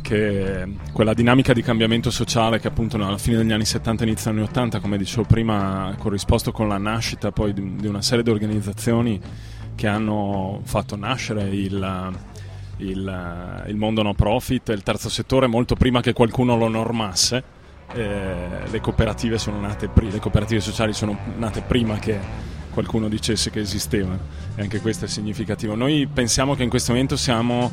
che 0.02 0.68
quella 0.94 1.14
dinamica 1.14 1.52
di 1.52 1.62
cambiamento 1.62 2.12
sociale 2.12 2.60
che 2.60 2.68
appunto 2.68 2.96
alla 2.96 3.18
fine 3.18 3.38
degli 3.38 3.52
anni 3.52 3.66
70 3.66 4.04
e 4.04 4.08
inizio 4.08 4.32
anni 4.32 4.42
80, 4.42 4.80
come 4.80 4.98
dicevo 4.98 5.26
prima, 5.26 5.88
ha 5.88 5.96
corrisposto 5.96 6.52
con 6.52 6.68
la 6.68 6.78
nascita 6.78 7.32
poi 7.32 7.54
di, 7.54 7.88
una 7.88 8.02
serie 8.02 8.24
di 8.24 8.30
organizzazioni 8.30 9.20
che 9.76 9.88
hanno 9.88 10.62
fatto 10.64 10.96
nascere 10.96 11.44
il, 11.50 12.14
il, 12.78 13.64
il 13.68 13.76
mondo 13.76 14.02
no 14.02 14.14
profit, 14.14 14.70
il 14.70 14.84
terzo 14.84 15.10
settore 15.10 15.48
molto 15.48 15.76
prima 15.76 16.02
che 16.02 16.14
qualcuno 16.14 16.58
lo 16.58 16.68
normasse. 16.68 17.44
Eh, 17.94 18.36
le 18.70 18.82
cooperative 18.82 19.38
prima, 19.94 20.12
le 20.12 20.20
cooperative 20.20 20.60
sociali 20.60 20.94
sono 20.94 21.18
nate 21.38 21.62
prima 21.62 21.98
che 21.98 22.20
qualcuno 22.72 23.08
dicesse 23.08 23.52
che 23.52 23.60
esistevano 23.60 24.20
e 24.56 24.62
anche 24.62 24.82
questo 24.82 25.06
è 25.06 25.08
significativo. 25.08 25.76
Noi 25.76 26.08
pensiamo 26.12 26.56
che 26.56 26.64
in 26.64 26.70
questo 26.70 26.92
momento 26.92 27.16
siamo 27.16 27.72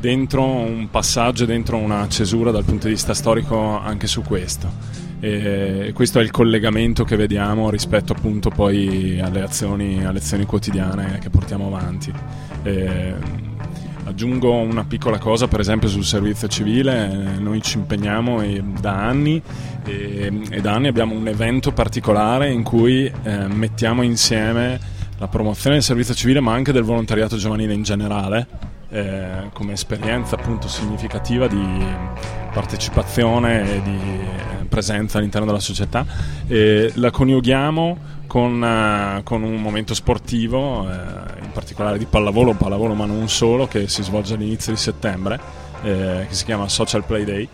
dentro 0.00 0.44
un 0.44 0.88
passaggio, 0.90 1.44
dentro 1.44 1.76
una 1.76 2.08
cesura 2.08 2.50
dal 2.50 2.64
punto 2.64 2.86
di 2.86 2.94
vista 2.94 3.14
storico 3.14 3.78
anche 3.78 4.06
su 4.06 4.22
questo. 4.22 4.98
E 5.20 5.90
questo 5.94 6.18
è 6.18 6.22
il 6.22 6.30
collegamento 6.30 7.04
che 7.04 7.14
vediamo 7.14 7.68
rispetto 7.68 8.14
appunto 8.14 8.48
poi 8.48 9.20
alle 9.20 9.42
azioni, 9.42 10.04
alle 10.04 10.18
azioni 10.18 10.46
quotidiane 10.46 11.18
che 11.20 11.28
portiamo 11.28 11.66
avanti. 11.66 12.10
E 12.62 13.14
aggiungo 14.04 14.54
una 14.54 14.84
piccola 14.84 15.18
cosa, 15.18 15.46
per 15.46 15.60
esempio 15.60 15.88
sul 15.88 16.04
servizio 16.04 16.48
civile, 16.48 17.36
noi 17.38 17.60
ci 17.60 17.76
impegniamo 17.76 18.42
da 18.80 18.94
anni 18.94 19.42
e, 19.84 20.32
e 20.50 20.60
da 20.62 20.72
anni 20.72 20.88
abbiamo 20.88 21.14
un 21.14 21.28
evento 21.28 21.72
particolare 21.72 22.50
in 22.50 22.62
cui 22.62 23.04
eh, 23.04 23.46
mettiamo 23.48 24.00
insieme 24.00 24.80
la 25.18 25.28
promozione 25.28 25.76
del 25.76 25.84
servizio 25.84 26.14
civile 26.14 26.40
ma 26.40 26.54
anche 26.54 26.72
del 26.72 26.82
volontariato 26.82 27.36
giovanile 27.36 27.74
in 27.74 27.82
generale 27.82 28.46
eh, 28.90 29.50
come 29.52 29.72
esperienza 29.72 30.36
appunto 30.36 30.68
significativa 30.68 31.46
di 31.46 31.84
partecipazione 32.52 33.76
e 33.76 33.82
di 33.82 33.98
eh, 33.98 34.64
presenza 34.64 35.18
all'interno 35.18 35.46
della 35.46 35.60
società. 35.60 36.04
E 36.46 36.92
la 36.96 37.10
coniughiamo 37.10 38.18
con, 38.30 38.62
uh, 38.62 39.24
con 39.24 39.42
un 39.42 39.60
momento 39.60 39.92
sportivo, 39.92 40.88
eh, 40.88 40.94
in 41.42 41.50
particolare 41.52 41.98
di 41.98 42.04
pallavolo, 42.04 42.54
pallavolo 42.54 42.94
ma 42.94 43.04
non 43.04 43.28
solo, 43.28 43.66
che 43.66 43.88
si 43.88 44.04
svolge 44.04 44.34
all'inizio 44.34 44.72
di 44.72 44.78
settembre, 44.78 45.40
eh, 45.82 46.26
che 46.28 46.34
si 46.34 46.44
chiama 46.44 46.68
Social 46.68 47.04
Play 47.04 47.24
Day. 47.24 47.48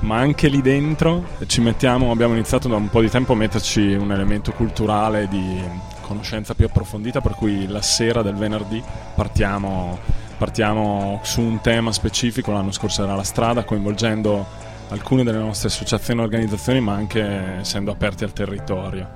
Ma 0.00 0.18
anche 0.18 0.46
lì 0.46 0.60
dentro 0.60 1.24
mettiamo, 1.58 2.12
abbiamo 2.12 2.34
iniziato 2.34 2.68
da 2.68 2.76
un 2.76 2.90
po' 2.90 3.00
di 3.00 3.10
tempo 3.10 3.32
a 3.32 3.36
metterci 3.36 3.94
un 3.94 4.12
elemento 4.12 4.52
culturale 4.52 5.26
di 5.26 5.60
conoscenza 6.02 6.54
più 6.54 6.66
approfondita, 6.66 7.20
per 7.20 7.32
cui 7.32 7.66
la 7.66 7.82
sera 7.82 8.22
del 8.22 8.34
venerdì 8.34 8.80
partiamo, 9.16 9.98
partiamo 10.36 11.20
su 11.22 11.40
un 11.40 11.60
tema 11.60 11.92
specifico, 11.92 12.52
l'anno 12.52 12.72
scorso 12.72 13.02
era 13.04 13.14
la 13.14 13.22
strada, 13.22 13.64
coinvolgendo 13.64 14.46
alcune 14.88 15.24
delle 15.24 15.38
nostre 15.38 15.68
associazioni 15.68 16.20
e 16.20 16.22
organizzazioni, 16.24 16.80
ma 16.80 16.94
anche 16.94 17.22
essendo 17.60 17.90
aperti 17.90 18.24
al 18.24 18.32
territorio. 18.32 19.08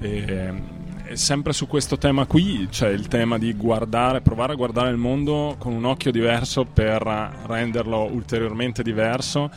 E, 0.00 0.80
sempre 1.14 1.52
su 1.52 1.66
questo 1.66 1.98
tema 1.98 2.26
qui 2.26 2.68
c'è 2.70 2.88
il 2.88 3.08
tema 3.08 3.38
di 3.38 3.52
guardare, 3.54 4.20
provare 4.20 4.52
a 4.52 4.56
guardare 4.56 4.90
il 4.90 4.96
mondo 4.96 5.56
con 5.58 5.72
un 5.72 5.84
occhio 5.84 6.10
diverso 6.10 6.64
per 6.64 7.02
renderlo 7.46 8.04
ulteriormente 8.04 8.82
diverso. 8.82 9.50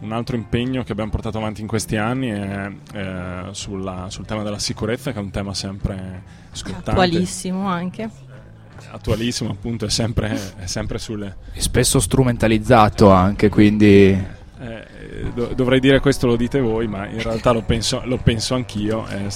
Un 0.00 0.12
altro 0.12 0.36
impegno 0.36 0.84
che 0.84 0.92
abbiamo 0.92 1.10
portato 1.10 1.38
avanti 1.38 1.60
in 1.60 1.66
questi 1.66 1.96
anni 1.96 2.28
è 2.28 2.70
eh, 2.94 3.42
sulla, 3.50 4.06
sul 4.10 4.26
tema 4.26 4.44
della 4.44 4.60
sicurezza, 4.60 5.10
che 5.10 5.18
è 5.18 5.22
un 5.22 5.30
tema 5.30 5.54
sempre 5.54 6.22
scottante. 6.52 6.90
Attualissimo 6.90 7.66
anche. 7.66 8.08
Attualissimo, 8.90 9.50
appunto, 9.50 9.84
è 9.84 9.90
sempre, 9.90 10.38
è 10.58 10.66
sempre 10.66 10.98
sulle. 10.98 11.36
E 11.52 11.60
spesso 11.60 12.00
strumentalizzato 12.00 13.10
anche, 13.10 13.48
quindi. 13.48 14.36
Eh, 14.60 15.30
do- 15.34 15.52
dovrei 15.54 15.80
dire 15.80 16.00
questo 16.00 16.26
lo 16.26 16.36
dite 16.36 16.60
voi, 16.60 16.86
ma 16.86 17.06
in 17.06 17.22
realtà 17.22 17.52
lo 17.52 17.62
penso, 17.62 18.02
lo 18.04 18.18
penso 18.18 18.54
anch'io. 18.54 19.06
È 19.06 19.26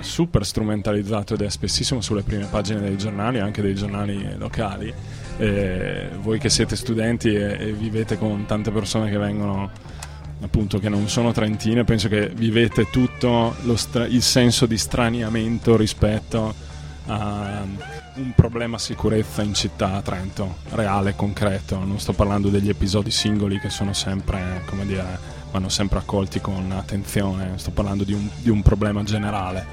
super 0.00 0.44
strumentalizzato 0.44 1.34
ed 1.34 1.42
è 1.42 1.50
spessissimo 1.50 2.00
sulle 2.00 2.22
prime 2.22 2.46
pagine 2.46 2.80
dei 2.80 2.96
giornali, 2.96 3.38
anche 3.38 3.62
dei 3.62 3.74
giornali 3.74 4.36
locali. 4.36 4.92
Eh, 5.38 6.10
voi 6.20 6.38
che 6.38 6.50
siete 6.50 6.76
studenti 6.76 7.34
e, 7.34 7.56
e 7.58 7.72
vivete 7.72 8.18
con 8.18 8.44
tante 8.46 8.70
persone 8.70 9.10
che 9.10 9.18
vengono 9.18 9.70
appunto 10.42 10.78
che 10.78 10.88
non 10.88 11.08
sono 11.08 11.32
trentine, 11.32 11.84
penso 11.84 12.08
che 12.08 12.28
vivete 12.28 12.88
tutto 12.90 13.54
stra- 13.74 14.06
il 14.06 14.22
senso 14.22 14.66
di 14.66 14.78
straniamento 14.78 15.76
rispetto 15.76 16.68
a 17.10 17.64
un 18.14 18.32
problema 18.34 18.78
sicurezza 18.78 19.42
in 19.42 19.52
città 19.52 19.94
a 19.94 20.02
Trento, 20.02 20.56
reale, 20.70 21.16
concreto. 21.16 21.84
Non 21.84 21.98
sto 21.98 22.12
parlando 22.12 22.48
degli 22.48 22.68
episodi 22.68 23.10
singoli 23.10 23.58
che 23.58 23.68
sono 23.68 23.92
sempre, 23.92 24.62
come 24.66 24.86
dire, 24.86 25.18
vanno 25.50 25.68
sempre 25.68 25.98
accolti 25.98 26.40
con 26.40 26.70
attenzione, 26.70 27.54
sto 27.56 27.72
parlando 27.72 28.04
di 28.04 28.12
un, 28.12 28.28
di 28.40 28.50
un 28.50 28.62
problema 28.62 29.02
generale. 29.02 29.66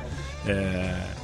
Eh, 0.45 1.15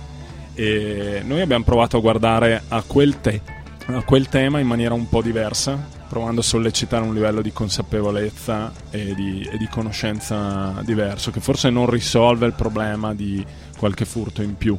e 0.55 1.21
noi 1.25 1.41
abbiamo 1.41 1.63
provato 1.63 1.97
a 1.97 2.01
guardare 2.01 2.61
a 2.67 2.83
quel, 2.83 3.19
te- 3.19 3.41
a 3.87 4.03
quel 4.03 4.29
tema 4.29 4.59
in 4.59 4.67
maniera 4.67 4.93
un 4.93 5.09
po' 5.09 5.23
diversa, 5.23 5.83
provando 6.07 6.41
a 6.41 6.43
sollecitare 6.43 7.03
un 7.03 7.15
livello 7.15 7.41
di 7.41 7.51
consapevolezza 7.51 8.71
e 8.91 9.15
di, 9.15 9.49
e 9.51 9.57
di 9.57 9.67
conoscenza 9.67 10.79
diverso, 10.83 11.31
che 11.31 11.39
forse 11.39 11.71
non 11.71 11.89
risolve 11.89 12.45
il 12.45 12.53
problema 12.53 13.15
di 13.15 13.43
qualche 13.79 14.05
furto 14.05 14.43
in 14.43 14.55
più, 14.55 14.77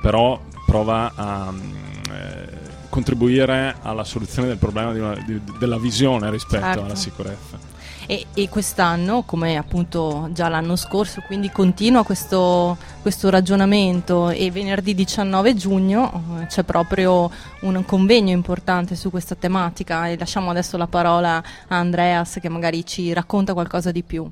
però 0.00 0.40
prova 0.70 1.12
a 1.16 1.52
eh, 1.52 2.48
contribuire 2.88 3.74
alla 3.82 4.04
soluzione 4.04 4.46
del 4.46 4.56
problema 4.56 4.92
di 4.92 5.00
una, 5.00 5.14
di, 5.26 5.40
della 5.58 5.78
visione 5.78 6.30
rispetto 6.30 6.64
certo. 6.64 6.84
alla 6.84 6.94
sicurezza. 6.94 7.58
E, 8.06 8.26
e, 8.34 8.48
quest'anno, 8.48 9.22
come 9.22 9.56
appunto 9.56 10.28
già 10.32 10.48
l'anno 10.48 10.76
scorso, 10.76 11.22
quindi 11.26 11.50
continua 11.50 12.04
questo, 12.04 12.76
questo 13.02 13.30
ragionamento 13.30 14.30
e 14.30 14.52
venerdì 14.52 14.94
19 14.94 15.54
giugno 15.54 16.38
eh, 16.40 16.46
c'è 16.46 16.62
proprio 16.62 17.28
un 17.62 17.84
convegno 17.84 18.30
importante 18.30 18.94
su 18.94 19.10
questa 19.10 19.34
tematica 19.34 20.08
e 20.08 20.16
lasciamo 20.16 20.50
adesso 20.50 20.76
la 20.76 20.86
parola 20.86 21.42
a 21.66 21.76
Andreas 21.78 22.38
che 22.40 22.48
magari 22.48 22.86
ci 22.86 23.12
racconta 23.12 23.54
qualcosa 23.54 23.90
di 23.90 24.04
più. 24.04 24.28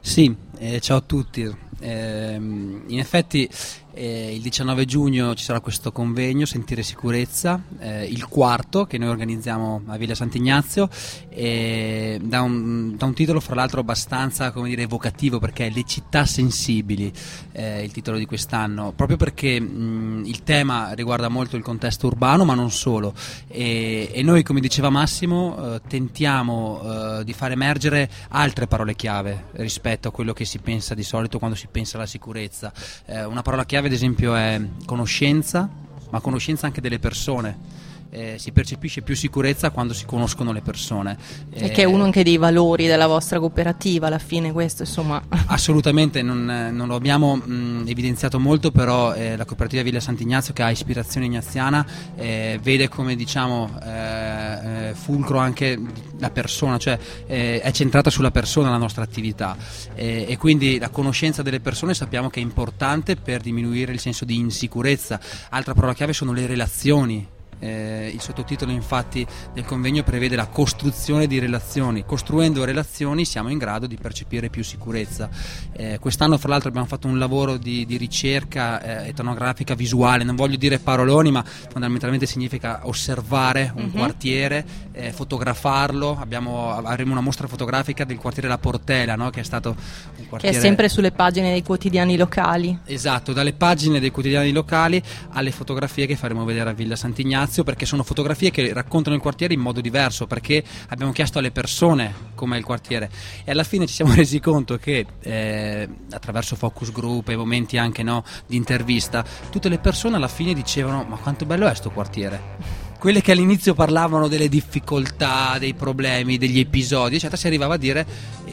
Sì, 0.00 0.34
eh, 0.58 0.80
ciao 0.80 0.98
a 0.98 1.02
tutti. 1.04 1.64
Eh, 1.78 2.34
in 2.34 2.98
effetti 2.98 3.48
eh, 3.96 4.34
il 4.34 4.42
19 4.42 4.84
giugno 4.84 5.34
ci 5.34 5.42
sarà 5.42 5.60
questo 5.60 5.90
convegno 5.90 6.44
Sentire 6.44 6.82
Sicurezza, 6.82 7.62
eh, 7.78 8.04
il 8.04 8.26
quarto 8.28 8.84
che 8.84 8.98
noi 8.98 9.08
organizziamo 9.08 9.82
a 9.86 9.96
Villa 9.96 10.14
Sant'Ignazio, 10.14 10.88
eh, 11.30 12.20
da, 12.22 12.42
un, 12.42 12.94
da, 12.96 13.06
un, 13.06 13.14
titolo 13.14 13.40
fra 13.40 13.54
l'altro 13.54 13.80
abbastanza 13.80 14.50
dire, 14.50 14.82
evocativo 14.82 15.38
perché 15.38 15.66
è 15.66 15.70
Le 15.70 15.84
città 15.84 16.26
sensibili, 16.26 17.10
eh, 17.52 17.82
il 17.82 17.90
titolo 17.90 18.18
di 18.18 18.26
quest'anno, 18.26 18.92
proprio 18.94 19.16
perché 19.16 19.58
mh, 19.58 20.24
il 20.26 20.42
tema 20.42 20.92
riguarda 20.92 21.28
molto 21.28 21.56
il 21.56 21.62
contesto 21.62 22.06
urbano 22.06 22.44
ma 22.44 22.54
non 22.54 22.70
solo 22.70 23.14
e, 23.48 24.10
e 24.12 24.22
noi 24.22 24.42
come 24.42 24.60
diceva 24.60 24.90
Massimo 24.90 25.74
eh, 25.74 25.80
tentiamo 25.88 27.20
eh, 27.20 27.24
di 27.24 27.32
far 27.32 27.50
emergere 27.50 28.10
altre 28.28 28.66
parole 28.66 28.94
chiave 28.94 29.46
rispetto 29.52 30.08
a 30.08 30.10
quello 30.10 30.34
che 30.34 30.44
si 30.44 30.58
pensa 30.58 30.94
di 30.94 31.02
solito 31.02 31.38
quando 31.38 31.56
si 31.56 31.68
pensa 31.70 31.96
alla 31.96 32.06
sicurezza. 32.06 32.72
una 33.06 33.42
parola 33.42 33.64
chiave 33.64 33.85
chiave 33.86 33.88
ad 33.88 33.92
esempio 33.92 34.34
è 34.34 34.60
conoscenza, 34.84 35.68
ma 36.10 36.20
conoscenza 36.20 36.66
anche 36.66 36.80
delle 36.80 36.98
persone. 36.98 37.74
Eh, 38.16 38.36
si 38.38 38.50
percepisce 38.50 39.02
più 39.02 39.14
sicurezza 39.14 39.68
quando 39.68 39.92
si 39.92 40.06
conoscono 40.06 40.50
le 40.50 40.62
persone. 40.62 41.18
E 41.50 41.68
che 41.68 41.82
è 41.82 41.84
uno 41.84 42.04
anche 42.04 42.24
dei 42.24 42.38
valori 42.38 42.86
della 42.86 43.06
vostra 43.06 43.38
cooperativa, 43.38 44.06
alla 44.06 44.18
fine 44.18 44.52
questo 44.52 44.84
insomma. 44.84 45.22
Assolutamente, 45.48 46.22
non, 46.22 46.70
non 46.72 46.88
lo 46.88 46.94
abbiamo 46.94 47.36
mh, 47.36 47.84
evidenziato 47.86 48.40
molto, 48.40 48.70
però 48.70 49.12
eh, 49.12 49.36
la 49.36 49.44
cooperativa 49.44 49.82
Villa 49.82 50.00
Sant'Ignazio 50.00 50.54
che 50.54 50.62
ha 50.62 50.70
ispirazione 50.70 51.26
ignaziana 51.26 51.86
eh, 52.16 52.58
vede 52.62 52.88
come 52.88 53.16
diciamo 53.16 53.78
eh, 53.82 54.88
eh, 54.88 54.94
fulcro 54.94 55.36
anche 55.36 55.78
la 56.18 56.30
persona, 56.30 56.78
cioè 56.78 56.98
eh, 57.26 57.60
è 57.60 57.70
centrata 57.72 58.08
sulla 58.08 58.30
persona 58.30 58.70
la 58.70 58.78
nostra 58.78 59.02
attività 59.02 59.56
e 59.94 60.36
quindi 60.38 60.78
la 60.78 60.88
conoscenza 60.88 61.42
delle 61.42 61.60
persone 61.60 61.92
sappiamo 61.92 62.30
che 62.30 62.40
è 62.40 62.42
importante 62.42 63.16
per 63.16 63.42
diminuire 63.42 63.92
il 63.92 64.00
senso 64.00 64.24
di 64.24 64.36
insicurezza. 64.36 65.20
Altra 65.50 65.74
parola 65.74 65.92
chiave 65.92 66.14
sono 66.14 66.32
le 66.32 66.46
relazioni 66.46 67.34
eh, 67.58 68.10
il 68.12 68.20
sottotitolo 68.20 68.70
infatti 68.72 69.26
del 69.52 69.64
convegno 69.64 70.02
prevede 70.02 70.36
la 70.36 70.46
costruzione 70.46 71.26
di 71.26 71.38
relazioni. 71.38 72.04
Costruendo 72.04 72.64
relazioni 72.64 73.24
siamo 73.24 73.48
in 73.48 73.58
grado 73.58 73.86
di 73.86 73.96
percepire 73.96 74.50
più 74.50 74.62
sicurezza. 74.62 75.28
Eh, 75.72 75.98
quest'anno 75.98 76.38
fra 76.38 76.50
l'altro 76.50 76.68
abbiamo 76.68 76.86
fatto 76.86 77.06
un 77.06 77.18
lavoro 77.18 77.56
di, 77.56 77.86
di 77.86 77.96
ricerca 77.96 79.04
eh, 79.04 79.08
etnografica 79.08 79.74
visuale, 79.74 80.24
non 80.24 80.36
voglio 80.36 80.56
dire 80.56 80.78
paroloni 80.78 81.30
ma 81.30 81.44
fondamentalmente 81.44 82.26
significa 82.26 82.80
osservare 82.84 83.72
un 83.74 83.84
uh-huh. 83.84 83.90
quartiere, 83.90 84.64
eh, 84.92 85.12
fotografarlo. 85.12 86.16
Abbiamo, 86.18 86.72
avremo 86.72 87.12
una 87.12 87.20
mostra 87.20 87.46
fotografica 87.46 88.04
del 88.04 88.18
quartiere 88.18 88.48
La 88.48 88.58
Portela 88.58 89.14
no? 89.14 89.30
che 89.30 89.40
è 89.40 89.44
stato 89.44 89.70
un 89.70 90.28
quartiere... 90.28 90.54
Che 90.54 90.60
è 90.60 90.60
sempre 90.60 90.88
sulle 90.88 91.12
pagine 91.12 91.50
dei 91.50 91.62
quotidiani 91.62 92.16
locali. 92.16 92.78
Esatto, 92.84 93.32
dalle 93.32 93.52
pagine 93.52 94.00
dei 94.00 94.10
quotidiani 94.10 94.52
locali 94.52 95.02
alle 95.30 95.50
fotografie 95.50 96.06
che 96.06 96.16
faremo 96.16 96.44
vedere 96.44 96.70
a 96.70 96.72
Villa 96.72 96.96
Santignano 96.96 97.45
Ignazio 97.46 97.62
perché 97.62 97.86
sono 97.86 98.02
fotografie 98.02 98.50
che 98.50 98.72
raccontano 98.72 99.14
il 99.14 99.22
quartiere 99.22 99.54
in 99.54 99.60
modo 99.60 99.80
diverso 99.80 100.26
perché 100.26 100.64
abbiamo 100.88 101.12
chiesto 101.12 101.38
alle 101.38 101.52
persone 101.52 102.12
com'è 102.34 102.56
il 102.56 102.64
quartiere. 102.64 103.08
E 103.44 103.52
alla 103.52 103.62
fine 103.62 103.86
ci 103.86 103.94
siamo 103.94 104.12
resi 104.14 104.40
conto 104.40 104.76
che 104.78 105.06
eh, 105.20 105.88
attraverso 106.10 106.56
focus 106.56 106.90
group 106.90 107.28
e 107.28 107.36
momenti 107.36 107.78
anche 107.78 108.02
no, 108.02 108.24
di 108.46 108.56
intervista 108.56 109.24
tutte 109.50 109.68
le 109.68 109.78
persone 109.78 110.16
alla 110.16 110.28
fine 110.28 110.54
dicevano 110.54 111.04
ma 111.04 111.16
quanto 111.16 111.44
bello 111.44 111.64
è 111.64 111.68
questo 111.68 111.90
quartiere 111.90 112.85
quelle 112.98 113.20
che 113.20 113.32
all'inizio 113.32 113.74
parlavano 113.74 114.28
delle 114.28 114.48
difficoltà, 114.48 115.56
dei 115.58 115.74
problemi, 115.74 116.38
degli 116.38 116.58
episodi, 116.58 117.16
eccetera, 117.16 117.36
si 117.36 117.46
arrivava 117.46 117.74
a 117.74 117.78
dire 117.78 118.06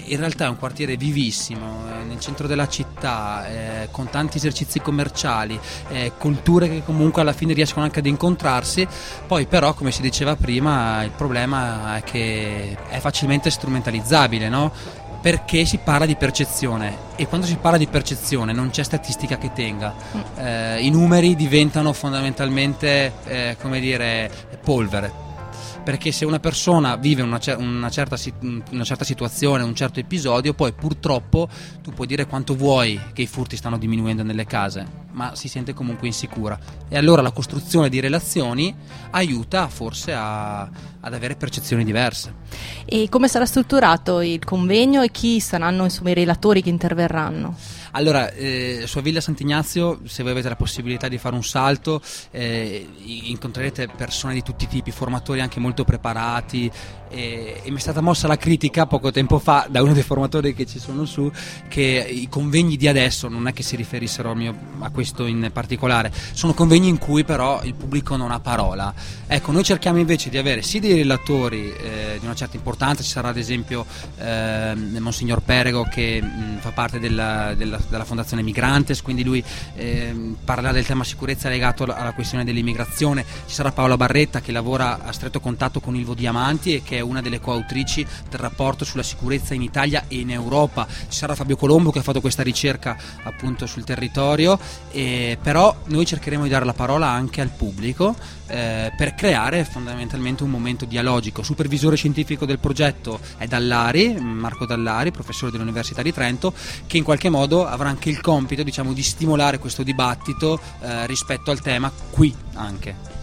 in 0.05 0.17
realtà 0.17 0.45
è 0.45 0.49
un 0.49 0.57
quartiere 0.57 0.97
vivissimo, 0.97 1.85
eh, 1.87 2.03
nel 2.03 2.19
centro 2.19 2.47
della 2.47 2.67
città, 2.67 3.47
eh, 3.47 3.87
con 3.91 4.09
tanti 4.09 4.37
esercizi 4.37 4.79
commerciali, 4.79 5.59
eh, 5.89 6.11
culture 6.17 6.67
che 6.67 6.83
comunque 6.83 7.21
alla 7.21 7.33
fine 7.33 7.53
riescono 7.53 7.85
anche 7.85 7.99
ad 7.99 8.05
incontrarsi, 8.05 8.87
poi 9.27 9.45
però 9.45 9.73
come 9.73 9.91
si 9.91 10.01
diceva 10.01 10.35
prima 10.35 11.03
il 11.03 11.11
problema 11.11 11.97
è 11.97 12.03
che 12.03 12.77
è 12.89 12.99
facilmente 12.99 13.49
strumentalizzabile, 13.49 14.49
no? 14.49 14.71
Perché 15.23 15.63
si 15.63 15.77
parla 15.77 16.05
di 16.05 16.17
percezione. 16.17 17.11
E 17.15 17.27
quando 17.27 17.47
si 17.47 17.55
parla 17.55 17.77
di 17.77 17.87
percezione 17.87 18.51
non 18.51 18.71
c'è 18.71 18.83
statistica 18.83 19.37
che 19.37 19.53
tenga, 19.53 19.95
mm. 19.95 20.19
eh, 20.37 20.81
i 20.81 20.89
numeri 20.89 21.33
diventano 21.37 21.93
fondamentalmente 21.93 23.13
eh, 23.23 23.55
come 23.61 23.79
dire 23.79 24.29
polvere. 24.61 25.31
Perché 25.81 26.11
se 26.11 26.25
una 26.25 26.41
persona 26.41 26.97
vive 26.97 27.21
una, 27.21 27.39
una, 27.55 27.89
certa, 27.89 28.17
una, 28.41 28.83
certa, 28.83 29.05
situazione, 29.05 29.63
un 29.63 29.75
certo 29.75 30.01
episodio, 30.01 30.53
poi 30.53 30.73
purtroppo 30.73 31.47
tu 31.81 31.93
puoi 31.93 32.07
dire 32.07 32.27
quanto 32.27 32.53
vuoi 32.53 32.99
che 33.13 33.21
i 33.21 33.27
furti 33.27 33.55
stanno 33.55 33.77
diminuendo 33.77 34.23
nelle 34.23 34.45
case, 34.45 35.02
ma 35.13 35.35
si 35.35 35.47
sente 35.47 35.73
comunque 35.73 36.07
insicura. 36.07 36.59
E 36.87 36.97
allora 36.97 37.21
la 37.21 37.31
costruzione 37.31 37.89
di 37.89 37.99
relazioni 37.99 38.75
aiuta 39.11 39.67
forse 39.67 40.13
a, 40.13 40.61
ad 40.61 41.13
avere 41.13 41.35
percezioni 41.35 41.83
diverse. 41.83 42.41
E 42.85 43.07
come 43.09 43.27
sarà 43.27 43.45
strutturato 43.45 44.21
il 44.21 44.43
convegno 44.43 45.01
e 45.01 45.09
chi 45.09 45.39
saranno 45.39 45.85
insomma, 45.85 46.11
i 46.11 46.13
relatori 46.13 46.61
che 46.61 46.69
interverranno? 46.69 47.55
Allora, 47.95 48.31
eh, 48.31 48.83
su 48.87 49.01
Villa 49.01 49.21
Sant'Ignazio, 49.21 49.99
se 50.05 50.23
voi 50.23 50.31
avete 50.31 50.49
la 50.49 50.55
possibilità 50.55 51.07
di 51.07 51.19
fare 51.19 51.35
un 51.35 51.43
salto, 51.43 52.01
eh, 52.31 52.87
incontrerete 53.03 53.87
persone 53.87 54.33
di 54.33 54.41
tutti 54.41 54.63
i 54.63 54.67
tipi, 54.67 54.89
formatori 54.91 55.41
anche 55.41 55.59
molto 55.59 55.83
preparati 55.83 56.71
e, 57.13 57.61
e, 57.63 57.69
mi 57.69 57.77
è 57.77 57.79
stata 57.79 58.01
mossa 58.01 58.27
la 58.27 58.37
critica 58.37 58.87
poco 58.87 59.11
tempo 59.11 59.37
fa 59.37 59.67
da 59.69 59.83
uno 59.83 59.93
dei 59.93 60.01
formatori 60.01 60.55
che 60.55 60.65
ci 60.65 60.79
sono 60.79 61.05
su 61.05 61.31
che 61.67 62.07
i 62.09 62.27
convegni 62.27 62.75
di 62.75 62.87
adesso 62.87 63.27
non 63.27 63.47
è 63.47 63.53
che 63.53 63.61
si 63.61 63.75
riferissero 63.75 64.31
a, 64.31 64.35
mio, 64.35 64.55
a 64.79 64.89
questo 64.89 65.02
in 65.27 65.49
particolare, 65.53 66.11
sono 66.33 66.53
convegni 66.53 66.87
in 66.87 66.97
cui 66.97 67.23
però 67.23 67.61
il 67.63 67.73
pubblico 67.73 68.15
non 68.15 68.31
ha 68.31 68.39
parola. 68.39 68.93
Ecco, 69.27 69.51
noi 69.51 69.63
cerchiamo 69.63 69.99
invece 69.99 70.29
di 70.29 70.37
avere 70.37 70.61
sì 70.61 70.79
dei 70.79 70.95
relatori 70.95 71.71
eh, 71.73 72.17
di 72.19 72.25
una 72.25 72.35
certa 72.35 72.57
importanza, 72.57 73.03
ci 73.03 73.09
sarà 73.09 73.29
ad 73.29 73.37
esempio 73.37 73.85
eh, 74.17 74.73
Monsignor 74.75 75.41
Perego 75.41 75.83
che 75.83 76.21
mh, 76.21 76.59
fa 76.59 76.71
parte 76.71 76.99
della, 76.99 77.53
della 77.55 77.79
dalla 77.87 78.05
Fondazione 78.05 78.41
Migrantes, 78.41 79.01
quindi 79.01 79.23
lui 79.23 79.43
eh, 79.75 80.35
parlerà 80.43 80.71
del 80.71 80.85
tema 80.85 81.03
sicurezza 81.03 81.49
legato 81.49 81.83
alla 81.83 82.13
questione 82.13 82.43
dell'immigrazione. 82.43 83.23
Ci 83.45 83.53
sarà 83.53 83.71
Paola 83.71 83.97
Barretta 83.97 84.41
che 84.41 84.51
lavora 84.51 85.03
a 85.03 85.11
stretto 85.11 85.39
contatto 85.39 85.79
con 85.79 85.95
Ilvo 85.95 86.13
Diamanti 86.13 86.75
e 86.75 86.83
che 86.83 86.97
è 86.97 87.01
una 87.01 87.21
delle 87.21 87.39
coautrici 87.39 88.05
del 88.29 88.39
rapporto 88.39 88.85
sulla 88.85 89.03
sicurezza 89.03 89.53
in 89.53 89.61
Italia 89.61 90.05
e 90.07 90.19
in 90.19 90.31
Europa. 90.31 90.87
Ci 90.87 91.17
sarà 91.17 91.35
Fabio 91.35 91.55
Colombo 91.55 91.91
che 91.91 91.99
ha 91.99 92.03
fatto 92.03 92.21
questa 92.21 92.43
ricerca 92.43 92.97
appunto 93.23 93.65
sul 93.65 93.83
territorio, 93.83 94.59
eh, 94.93 95.37
però 95.41 95.75
noi 95.85 96.05
cercheremo 96.05 96.43
di 96.43 96.49
dare 96.49 96.65
la 96.65 96.73
parola 96.73 97.07
anche 97.07 97.41
al 97.41 97.49
pubblico 97.49 98.15
eh, 98.47 98.93
per 98.95 99.15
creare 99.15 99.65
fondamentalmente 99.65 100.43
un 100.43 100.51
momento 100.51 100.85
dialogico. 100.85 101.43
Supervisore 101.43 101.95
scientifico 101.95 102.45
del 102.45 102.59
progetto 102.59 103.19
è 103.37 103.47
Dallari, 103.47 104.13
Marco 104.19 104.65
Dallari, 104.65 105.11
professore 105.11 105.51
dell'Università 105.51 106.01
di 106.01 106.13
Trento, 106.13 106.53
che 106.85 106.97
in 106.97 107.03
qualche 107.03 107.29
modo 107.29 107.65
avrà 107.65 107.89
anche 107.89 108.09
il 108.09 108.21
compito 108.21 108.63
diciamo, 108.63 108.93
di 108.93 109.03
stimolare 109.03 109.57
questo 109.57 109.83
dibattito 109.83 110.59
eh, 110.81 111.07
rispetto 111.07 111.51
al 111.51 111.59
tema 111.59 111.91
qui 112.11 112.33
anche. 112.53 113.22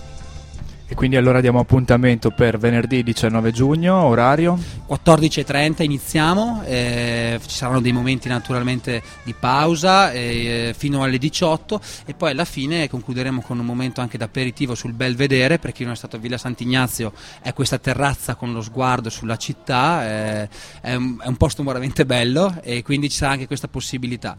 E 0.91 0.97
quindi 0.97 1.15
allora 1.15 1.41
diamo 1.41 1.61
appuntamento 1.61 2.33
per 2.33 2.59
venerdì 2.59 3.05
19 3.05 3.53
giugno, 3.53 3.95
orario? 3.95 4.59
14.30 4.89 5.85
iniziamo, 5.85 6.65
eh, 6.65 7.39
ci 7.47 7.55
saranno 7.55 7.81
dei 7.81 7.93
momenti 7.93 8.27
naturalmente 8.27 9.01
di 9.23 9.33
pausa 9.33 10.11
eh, 10.11 10.75
fino 10.77 11.05
alle 11.05 11.19
18 11.19 11.81
e 12.07 12.15
poi 12.15 12.33
alla 12.33 12.45
fine 12.45 12.89
concluderemo 12.89 13.41
con 13.41 13.61
un 13.61 13.67
momento 13.67 14.01
anche 14.01 14.19
d'aperitivo 14.19 14.75
sul 14.75 14.93
Belvedere, 14.93 15.61
per 15.61 15.71
chi 15.71 15.85
non 15.85 15.93
è 15.93 15.97
stato 15.97 16.17
a 16.17 16.19
Villa 16.19 16.39
Sant'Ignazio 16.39 17.13
è 17.41 17.53
questa 17.53 17.79
terrazza 17.79 18.35
con 18.35 18.53
lo 18.53 18.61
sguardo 18.61 19.11
sulla 19.11 19.37
città, 19.37 20.05
eh, 20.43 20.49
è, 20.81 20.95
un, 20.97 21.19
è 21.23 21.29
un 21.29 21.37
posto 21.37 21.63
veramente 21.63 22.05
bello 22.05 22.59
e 22.63 22.83
quindi 22.83 23.09
ci 23.09 23.17
sarà 23.19 23.31
anche 23.35 23.47
questa 23.47 23.69
possibilità. 23.69 24.37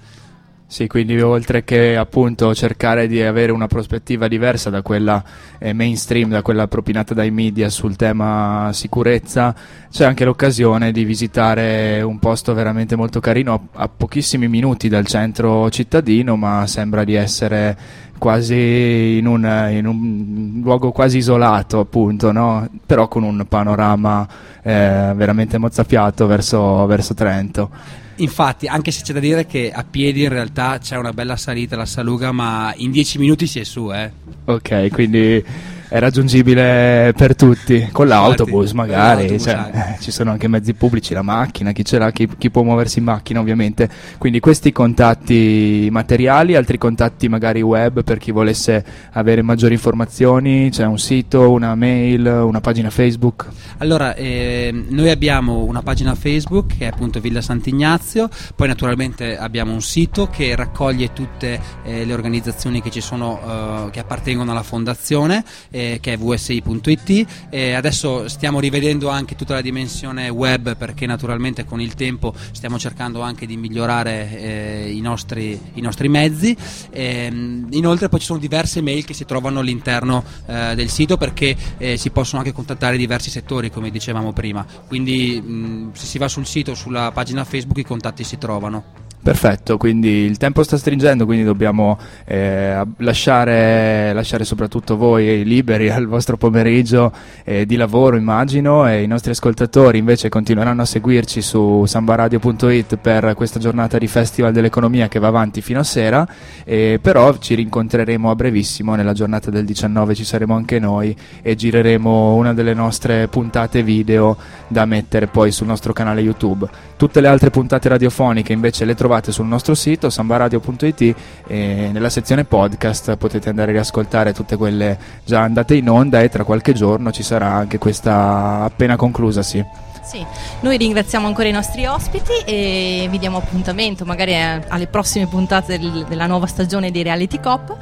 Sì, 0.72 0.88
quindi 0.88 1.20
oltre 1.20 1.66
che 1.66 1.98
appunto 1.98 2.56
cercare 2.56 3.06
di 3.08 3.22
avere 3.22 3.52
una 3.52 3.68
prospettiva 3.68 4.30
diversa 4.30 4.70
da 4.70 4.82
quella 4.82 5.22
eh, 5.60 5.74
mainstream, 5.74 6.30
da 6.30 6.42
quella 6.42 6.70
propinata 6.70 7.14
dai 7.14 7.30
media 7.30 7.68
sul 7.68 7.98
tema 7.98 8.70
sicurezza, 8.72 9.54
c'è 9.92 10.06
anche 10.06 10.24
l'occasione 10.24 10.94
di 10.94 11.04
visitare 11.04 12.02
un 12.02 12.20
posto 12.20 12.54
veramente 12.54 12.96
molto 12.96 13.20
carino 13.20 13.54
a, 13.74 13.82
a 13.82 13.90
pochissimi 13.90 14.48
minuti 14.48 14.88
dal 14.88 15.06
centro 15.08 15.70
cittadino, 15.70 16.38
ma 16.38 16.66
sembra 16.68 17.04
di 17.04 17.16
essere 17.16 17.78
quasi 18.22 19.18
in 19.18 19.26
un, 19.26 19.70
in 19.72 19.88
un 19.88 20.62
luogo 20.62 20.92
quasi 20.92 21.18
isolato 21.18 21.80
appunto, 21.80 22.32
no? 22.32 22.70
però 22.86 23.08
con 23.08 23.24
un 23.24 23.48
panorama 23.50 24.28
eh, 24.62 25.12
veramente 25.16 25.58
mozzafiato 25.58 26.28
verso, 26.28 26.86
verso 26.86 27.16
Trento. 27.16 27.72
Infatti, 28.18 28.68
anche 28.68 28.92
se 28.92 29.02
c'è 29.02 29.14
da 29.14 29.20
dire 29.20 29.48
che 29.48 29.72
a 29.74 29.84
piedi 29.90 30.22
in 30.22 30.30
realtà 30.30 30.78
c'è 30.78 30.98
una 30.98 31.14
bella 31.14 31.36
salita 31.36 31.74
alla 31.74 31.88
Saluga, 31.88 32.32
ma 32.32 32.72
in 32.76 32.92
dieci 32.92 33.18
minuti 33.18 33.48
si 33.48 33.60
è 33.60 33.64
su, 33.64 33.92
eh. 33.92 34.12
Ok, 34.46 34.90
quindi 34.92 35.44
è 35.92 36.00
raggiungibile 36.00 37.14
per 37.18 37.36
tutti, 37.36 37.90
con 37.92 38.08
l'autobus 38.08 38.72
magari, 38.72 39.28
l'autobus 39.28 39.44
cioè, 39.44 39.72
eh, 39.74 40.02
ci 40.02 40.10
sono 40.10 40.32
anche 40.32 40.48
mezzi 40.48 40.74
pubblici, 40.74 41.14
la 41.14 41.22
macchina, 41.22 41.74
chi 41.74 41.84
ce 41.84 41.98
l'ha, 41.98 42.12
chi, 42.12 42.30
chi, 42.38 42.50
può 42.50 42.64
muoversi 42.64 43.00
in 43.00 43.04
macchina 43.04 43.42
ovviamente. 43.42 43.90
Quindi 44.18 44.40
questi 44.40 44.72
contatti 44.72 45.90
materiali, 45.92 46.56
altri 46.56 46.78
contatti 46.78 47.28
magari 47.28 47.62
web 47.62 48.06
per 48.06 48.20
chi 48.20 48.32
volesse 48.32 48.86
avere 49.12 49.42
maggiori 49.42 49.74
informazioni, 49.74 50.70
c'è 50.70 50.86
un 50.86 50.98
sito, 50.98 51.52
una 51.52 51.76
mail, 51.76 52.26
una 52.26 52.62
pagina 52.62 52.90
Facebook? 52.90 53.48
Allora, 53.80 54.16
eh, 54.16 54.72
noi 54.88 55.10
abbiamo 55.10 55.66
una 55.66 55.82
pagina 55.82 56.16
Facebook 56.16 56.78
che 56.78 56.86
è 56.86 56.88
appunto 56.88 57.20
Villa 57.20 57.42
Sant'Ignazio, 57.42 58.30
poi 58.56 58.70
naturalmente 58.70 59.38
abbiamo 59.38 59.74
un 59.74 59.82
sito 59.82 60.28
che 60.28 60.56
raccoglie 60.56 61.12
tutte 61.12 61.60
eh, 61.84 62.06
le 62.06 62.14
organizzazioni 62.14 62.82
che 62.82 62.90
ci 62.90 63.02
sono, 63.02 63.88
eh, 63.88 63.90
che 63.92 64.00
appartengono 64.00 64.52
alla 64.52 64.64
fondazione 64.64 65.44
eh, 65.70 65.80
che 66.02 66.14
è 66.14 66.18
vsi.it. 66.18 67.26
Eh, 67.50 67.74
adesso 67.74 68.28
stiamo 68.28 68.60
rivedendo 68.60 69.10
anche 69.10 69.36
tutta 69.36 69.54
la 69.54 69.62
dimensione 69.62 70.30
web 70.30 70.76
perché 70.76 71.06
naturalmente 71.06 71.66
con 71.66 71.82
il 71.82 71.94
tempo 71.96 72.34
stiamo 72.52 72.78
cercando 72.78 73.22
anche 73.22 73.46
di 73.46 73.58
migliorare 73.58 74.40
eh, 74.40 74.92
i, 74.94 75.02
nostri, 75.02 75.60
i, 75.74 75.82
nostri, 75.82 76.10
mezzi. 76.10 76.56
Ehm, 76.92 77.68
inoltre 77.72 78.10
poi 78.10 78.20
ci 78.20 78.26
sono 78.26 78.40
diverse 78.40 78.82
mail 78.82 79.06
che 79.06 79.14
si 79.14 79.26
trovano 79.26 79.60
all'interno 79.60 80.24
eh, 80.46 80.74
del 80.76 80.90
sito 80.90 81.18
perché 81.18 81.56
eh, 81.78 81.98
si 81.98 82.10
possono 82.10 82.42
anche 82.42 82.54
contattare 82.54 82.98
diversi 82.98 83.30
settori 83.30 83.70
come 83.70 83.90
dicevamo 83.90 84.34
prima. 84.34 84.66
Quindi 84.88 85.42
mh, 85.42 85.94
se 85.94 86.06
si 86.06 86.18
va 86.18 86.28
sul 86.28 86.46
sito, 86.46 86.76
sulla 86.76 87.12
pagina 87.12 87.44
Facebook 87.44 87.78
i 87.78 87.84
contatti 87.84 88.24
si 88.24 88.38
trovano. 88.38 89.10
Perfetto, 89.24 89.78
quindi 89.78 90.10
il 90.10 90.38
tempo 90.38 90.64
sta 90.64 90.78
stringendo, 90.78 91.26
quindi 91.26 91.44
dobbiamo 91.44 91.96
eh, 92.26 92.84
lasciare, 92.98 94.14
lasciare, 94.14 94.44
soprattutto 94.44 94.98
voi 94.98 95.44
liberi 95.44 95.90
al 95.94 96.08
vostro 96.08 96.38
pomeriggio 96.38 97.12
eh, 97.44 97.68
di 97.68 97.76
lavoro, 97.76 98.16
immagino, 98.16 98.90
e 98.90 99.04
i 99.04 99.08
nostri 99.08 99.30
ascoltatori 99.30 100.00
invece 100.00 100.28
continueranno 100.28 100.82
a 100.82 100.86
seguirci 100.86 101.40
su 101.44 101.86
sambaradio.it 101.86 102.98
per 102.98 103.36
questa 103.36 103.60
giornata 103.60 104.00
di 104.00 104.08
Festival 104.08 104.54
dell'Economia 104.54 105.08
che 105.08 105.20
va 105.20 105.28
avanti 105.28 105.62
fino 105.62 105.80
a 105.80 105.84
sera, 105.84 106.28
eh, 106.64 106.98
però 107.00 107.38
ci 107.38 107.54
rincontreremo 107.54 108.32
a 108.32 108.34
brevissimo, 108.34 108.96
nella 108.96 109.14
giornata 109.14 109.52
del 109.52 109.66
19 109.66 110.16
ci 110.16 110.26
saremo 110.26 110.56
anche 110.56 110.80
noi 110.80 111.16
e 111.44 111.54
gireremo 111.54 112.34
una 112.34 112.56
delle 112.56 112.74
nostre 112.74 113.28
puntate 113.28 113.84
video 113.84 114.36
da 114.68 114.86
mettere 114.86 115.28
poi 115.28 115.52
sul 115.52 115.68
nostro 115.68 115.94
canale 115.94 116.22
YouTube. 116.22 116.68
Tutte 116.98 117.22
le 117.22 117.28
altre 117.28 117.52
puntate 117.52 117.88
radiofoniche 117.88 118.54
invece 118.54 118.84
le 118.86 118.96
trovate 118.96 119.10
trovate 119.12 119.34
sul 119.34 119.46
nostro 119.46 119.76
sito 119.76 120.10
sambaradio.it 120.10 121.16
e 121.48 121.90
nella 121.92 122.10
sezione 122.10 122.46
podcast 122.46 123.18
potete 123.18 123.50
andare 123.50 123.72
a 123.72 123.74
riascoltare 123.74 124.32
tutte 124.32 124.56
quelle 124.56 124.98
già 125.26 125.42
andate 125.42 125.76
in 125.76 125.90
onda 125.90 126.22
e 126.22 126.30
tra 126.30 126.46
qualche 126.46 126.72
giorno 126.72 127.12
ci 127.12 127.22
sarà 127.22 127.52
anche 127.52 127.78
questa 127.78 128.62
appena 128.64 128.96
conclusa, 128.96 129.42
sì. 129.42 129.64
Sì, 130.02 130.26
noi 130.62 130.78
ringraziamo 130.78 131.28
ancora 131.28 131.50
i 131.50 131.52
nostri 131.52 131.86
ospiti 131.86 132.32
e 132.46 133.08
vi 133.10 133.20
diamo 133.20 133.38
appuntamento 133.38 134.06
magari 134.06 134.34
alle 134.68 134.88
prossime 134.88 135.28
puntate 135.28 135.78
del, 135.78 136.06
della 136.08 136.26
nuova 136.26 136.48
stagione 136.48 136.90
di 136.90 137.04
Reality 137.04 137.40
Cop 137.40 137.78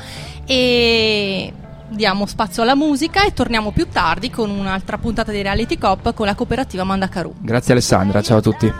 e 0.46 1.54
diamo 1.90 2.26
spazio 2.26 2.64
alla 2.64 2.76
musica 2.76 3.24
e 3.24 3.34
torniamo 3.34 3.72
più 3.72 3.88
tardi 3.88 4.30
con 4.30 4.50
un'altra 4.50 4.98
puntata 4.98 5.32
di 5.32 5.42
Reality 5.42 5.78
Cop 5.78 6.14
con 6.14 6.26
la 6.26 6.36
cooperativa 6.36 6.84
Mandacaru. 6.84 7.36
Grazie 7.40 7.74
Alessandra, 7.74 8.22
ciao 8.22 8.38
a 8.38 8.42
tutti. 8.42 8.74